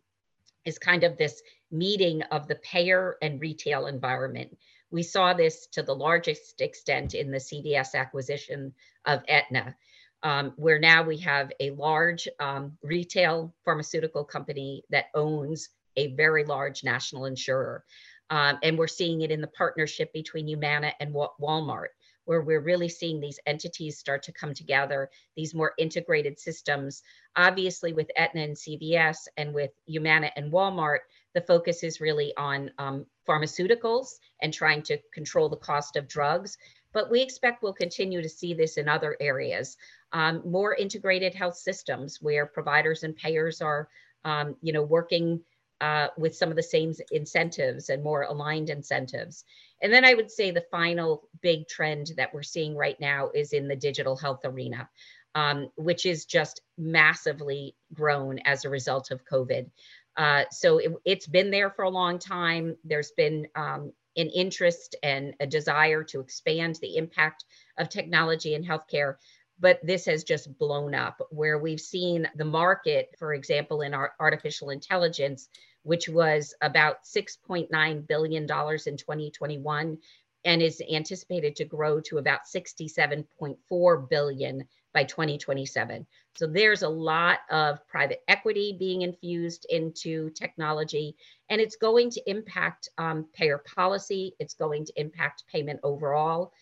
is 0.65 0.77
kind 0.77 1.03
of 1.03 1.17
this 1.17 1.41
meeting 1.71 2.21
of 2.23 2.47
the 2.47 2.55
payer 2.55 3.17
and 3.21 3.41
retail 3.41 3.87
environment. 3.87 4.57
We 4.93 5.01
saw 5.01 5.33
this 5.33 5.65
to 5.71 5.81
the 5.81 5.95
largest 5.95 6.61
extent 6.61 7.15
in 7.15 7.31
the 7.31 7.39
CVS 7.39 7.95
acquisition 7.95 8.75
of 9.05 9.23
Aetna, 9.27 9.75
um, 10.21 10.53
where 10.55 10.77
now 10.77 11.01
we 11.01 11.17
have 11.17 11.51
a 11.59 11.71
large 11.71 12.27
um, 12.39 12.77
retail 12.83 13.55
pharmaceutical 13.65 14.23
company 14.23 14.83
that 14.91 15.05
owns 15.15 15.69
a 15.97 16.13
very 16.13 16.45
large 16.45 16.83
national 16.83 17.25
insurer. 17.25 17.83
Um, 18.29 18.59
and 18.61 18.77
we're 18.77 18.85
seeing 18.85 19.21
it 19.21 19.31
in 19.31 19.41
the 19.41 19.47
partnership 19.47 20.13
between 20.13 20.47
Humana 20.47 20.93
and 20.99 21.15
Walmart, 21.41 21.87
where 22.25 22.41
we're 22.41 22.61
really 22.61 22.87
seeing 22.87 23.19
these 23.19 23.39
entities 23.47 23.97
start 23.97 24.21
to 24.23 24.31
come 24.31 24.53
together, 24.53 25.09
these 25.35 25.55
more 25.55 25.73
integrated 25.79 26.39
systems. 26.39 27.01
Obviously, 27.35 27.93
with 27.93 28.11
Aetna 28.15 28.41
and 28.41 28.55
CVS 28.55 29.27
and 29.37 29.55
with 29.55 29.71
Humana 29.87 30.31
and 30.35 30.51
Walmart, 30.51 30.99
the 31.33 31.41
focus 31.41 31.83
is 31.83 32.01
really 32.01 32.33
on 32.37 32.71
um, 32.77 33.05
pharmaceuticals 33.27 34.19
and 34.41 34.53
trying 34.53 34.81
to 34.83 34.97
control 35.13 35.49
the 35.49 35.57
cost 35.57 35.95
of 35.95 36.07
drugs. 36.07 36.57
But 36.93 37.09
we 37.09 37.21
expect 37.21 37.63
we'll 37.63 37.73
continue 37.73 38.21
to 38.21 38.29
see 38.29 38.53
this 38.53 38.77
in 38.77 38.87
other 38.87 39.17
areas. 39.19 39.77
Um, 40.11 40.43
more 40.45 40.75
integrated 40.75 41.33
health 41.33 41.57
systems 41.57 42.21
where 42.21 42.45
providers 42.45 43.03
and 43.03 43.15
payers 43.15 43.61
are, 43.61 43.89
um, 44.25 44.55
you 44.61 44.73
know, 44.73 44.83
working 44.83 45.41
uh, 45.81 46.07
with 46.17 46.35
some 46.35 46.49
of 46.49 46.55
the 46.55 46.63
same 46.63 46.93
incentives 47.11 47.89
and 47.89 48.03
more 48.03 48.21
aligned 48.23 48.69
incentives. 48.69 49.43
And 49.81 49.91
then 49.91 50.05
I 50.05 50.13
would 50.13 50.31
say 50.31 50.49
the 50.49 50.65
final 50.71 51.27
big 51.41 51.67
trend 51.67 52.11
that 52.15 52.33
we're 52.33 52.43
seeing 52.43 52.75
right 52.75 52.97
now 53.01 53.31
is 53.33 53.51
in 53.51 53.67
the 53.67 53.75
digital 53.75 54.15
health 54.15 54.45
arena, 54.45 54.87
um, 55.35 55.69
which 55.75 56.05
is 56.05 56.25
just 56.25 56.61
massively 56.77 57.75
grown 57.93 58.39
as 58.45 58.63
a 58.63 58.69
result 58.69 59.11
of 59.11 59.25
COVID. 59.25 59.69
Uh, 60.15 60.43
so 60.51 60.77
it, 60.77 60.91
has 61.05 61.27
been 61.27 61.51
there 61.51 61.69
for 61.69 61.83
a 61.83 61.89
long 61.89 62.19
time. 62.19 62.77
There's 62.83 63.11
been 63.11 63.47
um, 63.55 63.91
an 64.15 64.29
interest 64.29 64.95
and 65.01 65.33
a 65.39 65.47
desire 65.47 66.03
to 66.03 66.19
expand 66.19 66.75
the 66.75 66.97
impact 66.97 67.45
of 67.77 67.89
technology 67.89 68.53
in 68.53 68.63
healthcare. 68.63 69.15
But 69.59 69.79
this 69.83 70.05
has 70.05 70.23
just 70.23 70.57
blown 70.57 70.93
up 70.93 71.21
where 71.29 71.57
we've 71.57 71.79
seen 71.79 72.27
the 72.35 72.45
market, 72.45 73.15
for 73.17 73.33
example, 73.33 73.81
in 73.81 73.93
our 73.93 74.13
artificial 74.19 74.69
intelligence, 74.71 75.49
which 75.83 76.09
was 76.09 76.53
about 76.61 77.03
$6.9 77.03 78.07
billion 78.07 78.43
in 78.43 78.47
2021 78.47 79.97
and 80.45 80.61
is 80.61 80.81
anticipated 80.91 81.55
to 81.55 81.65
grow 81.65 82.01
to 82.01 82.17
about 82.17 82.41
67.4 82.53 84.09
billion 84.09 84.67
by 84.93 85.03
2027. 85.03 86.05
So 86.35 86.47
there's 86.47 86.83
a 86.83 86.89
lot 86.89 87.39
of 87.49 87.85
private 87.87 88.23
equity 88.27 88.75
being 88.77 89.01
infused 89.01 89.65
into 89.69 90.29
technology, 90.31 91.15
and 91.49 91.59
it's 91.59 91.75
going 91.75 92.09
to 92.11 92.29
impact 92.29 92.89
um, 92.97 93.25
payer 93.33 93.59
policy. 93.75 94.35
It's 94.39 94.53
going 94.53 94.85
to 94.85 94.93
impact 94.95 95.43
payment 95.51 95.79
overall. 95.83 96.53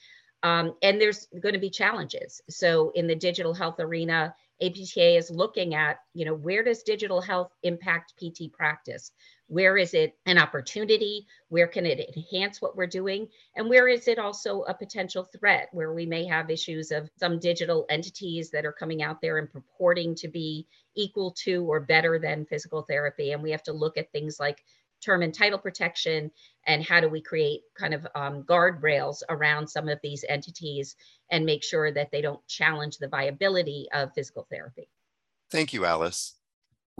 Um, 0.44 0.74
and 0.82 1.00
there's 1.00 1.28
going 1.40 1.54
to 1.54 1.60
be 1.60 1.70
challenges. 1.70 2.42
So 2.50 2.92
in 2.96 3.06
the 3.06 3.16
digital 3.16 3.54
health 3.54 3.80
arena, 3.80 4.34
APTA 4.62 5.18
is 5.18 5.30
looking 5.32 5.76
at, 5.76 6.00
you 6.14 6.26
know, 6.26 6.34
where 6.34 6.64
does 6.64 6.84
digital 6.84 7.22
health 7.22 7.52
impact 7.64 8.14
PT 8.18 8.52
practice? 8.52 9.12
Where 9.52 9.78
is 9.78 9.94
it 9.94 10.18
an 10.28 10.38
opportunity? 10.38 11.28
Where 11.50 11.68
can 11.68 11.86
it 11.86 12.00
enhance 12.16 12.62
what 12.62 12.78
we're 12.78 12.88
doing? 12.88 13.28
And 13.58 13.68
where 13.68 13.90
is 13.90 14.08
it 14.08 14.18
also 14.18 14.62
a 14.62 14.74
potential 14.74 15.26
threat 15.26 15.68
where 15.74 15.92
we 15.92 16.06
may 16.06 16.26
have 16.26 16.50
issues 16.50 16.90
of 16.90 17.10
some 17.20 17.38
digital 17.38 17.86
entities 17.90 18.50
that 18.52 18.66
are 18.66 18.72
coming 18.72 19.04
out 19.04 19.20
there 19.20 19.40
and 19.40 19.52
purporting 19.52 20.16
to 20.16 20.30
be 20.30 20.68
equal 20.96 21.32
to 21.44 21.66
or 21.70 21.82
better 21.82 22.18
than 22.18 22.46
physical 22.46 22.84
therapy? 22.84 23.34
And 23.34 23.44
we 23.44 23.52
have 23.52 23.64
to 23.64 23.74
look 23.74 23.98
at 23.98 24.10
things 24.14 24.40
like 24.40 24.64
term 25.04 25.22
and 25.22 25.34
title 25.34 25.60
protection 25.60 26.32
and 26.66 26.82
how 26.82 27.02
do 27.02 27.10
we 27.10 27.20
create 27.20 27.64
kind 27.78 27.94
of 27.94 28.08
um, 28.16 28.44
guardrails 28.44 29.22
around 29.28 29.68
some 29.68 29.90
of 29.90 30.00
these 30.02 30.24
entities 30.30 30.96
and 31.30 31.46
make 31.46 31.62
sure 31.62 31.92
that 31.92 32.10
they 32.10 32.22
don't 32.22 32.48
challenge 32.48 33.00
the 33.00 33.08
viability 33.10 33.90
of 33.94 34.14
physical 34.14 34.48
therapy. 34.50 34.88
Thank 35.50 35.74
you, 35.74 35.84
Alice. 35.84 36.36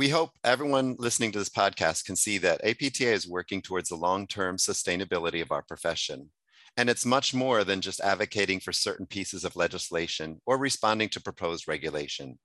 We 0.02 0.10
hope 0.10 0.32
everyone 0.44 0.96
listening 0.98 1.32
to 1.34 1.38
this 1.38 1.48
podcast 1.48 2.06
can 2.06 2.16
see 2.16 2.40
that 2.40 2.66
APTA 2.66 3.06
is 3.06 3.28
working 3.28 3.62
towards 3.62 3.90
the 3.90 3.96
long-term 3.96 4.58
sustainability 4.58 5.44
of 5.44 5.52
our 5.52 5.62
profession. 5.62 6.32
And 6.76 6.90
it's 6.90 7.06
much 7.06 7.36
more 7.36 7.64
than 7.64 7.82
just 7.82 8.02
advocating 8.02 8.62
for 8.62 8.74
certain 8.74 9.06
pieces 9.06 9.46
of 9.46 9.56
legislation 9.56 10.42
or 10.48 10.58
responding 10.58 11.10
to 11.10 11.22
proposed 11.22 11.68
regulation. 11.68 12.40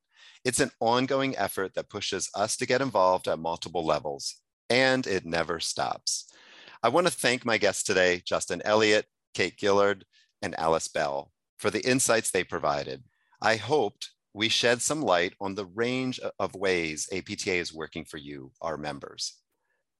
It's 0.44 0.60
an 0.60 0.70
ongoing 0.80 1.34
effort 1.38 1.72
that 1.76 1.88
pushes 1.88 2.28
us 2.34 2.58
to 2.58 2.66
get 2.66 2.82
involved 2.82 3.26
at 3.26 3.38
multiple 3.38 3.86
levels, 3.86 4.34
and 4.68 5.06
it 5.06 5.24
never 5.24 5.58
stops. 5.58 6.30
I 6.82 6.90
want 6.90 7.06
to 7.06 7.10
thank 7.10 7.46
my 7.46 7.56
guests 7.56 7.84
today, 7.84 8.20
Justin 8.26 8.60
Elliott, 8.66 9.06
Kate 9.32 9.56
Gilliard, 9.56 10.02
and 10.42 10.54
Alice 10.58 10.88
Bell, 10.88 11.32
for 11.56 11.70
the 11.70 11.88
insights 11.88 12.30
they 12.30 12.44
provided. 12.44 13.02
I 13.40 13.56
hoped 13.56 14.10
we 14.36 14.50
shed 14.50 14.82
some 14.82 15.00
light 15.00 15.32
on 15.40 15.54
the 15.54 15.64
range 15.64 16.20
of 16.38 16.54
ways 16.54 17.08
APTA 17.10 17.54
is 17.54 17.72
working 17.72 18.04
for 18.04 18.18
you, 18.18 18.52
our 18.60 18.76
members. 18.76 19.40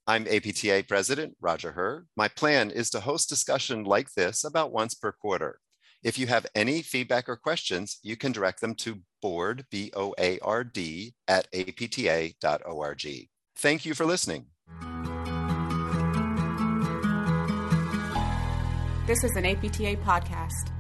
I'm 0.07 0.29
APTA 0.29 0.85
President 0.87 1.35
Roger 1.41 1.73
Herr. 1.73 2.05
My 2.19 2.29
plan 2.29 2.71
is 2.71 2.91
to 2.91 3.01
host 3.01 3.31
discussion 3.31 3.85
like 3.85 4.13
this 4.13 4.45
about 4.45 4.73
once 4.73 4.93
per 4.93 5.11
quarter. 5.11 5.59
If 6.05 6.19
you 6.19 6.27
have 6.27 6.47
any 6.55 6.83
feedback 6.83 7.31
or 7.31 7.37
questions, 7.37 7.99
you 8.03 8.15
can 8.15 8.31
direct 8.31 8.61
them 8.61 8.75
to 8.75 9.01
board, 9.23 9.65
B-O-A-R-D, 9.71 11.15
at 11.27 11.51
apta.org. 11.53 13.29
Thank 13.57 13.87
you 13.87 13.95
for 13.95 14.05
listening. 14.05 14.45
This 19.07 19.25
is 19.25 19.35
an 19.37 19.47
APTA 19.47 19.97
podcast. 20.05 20.76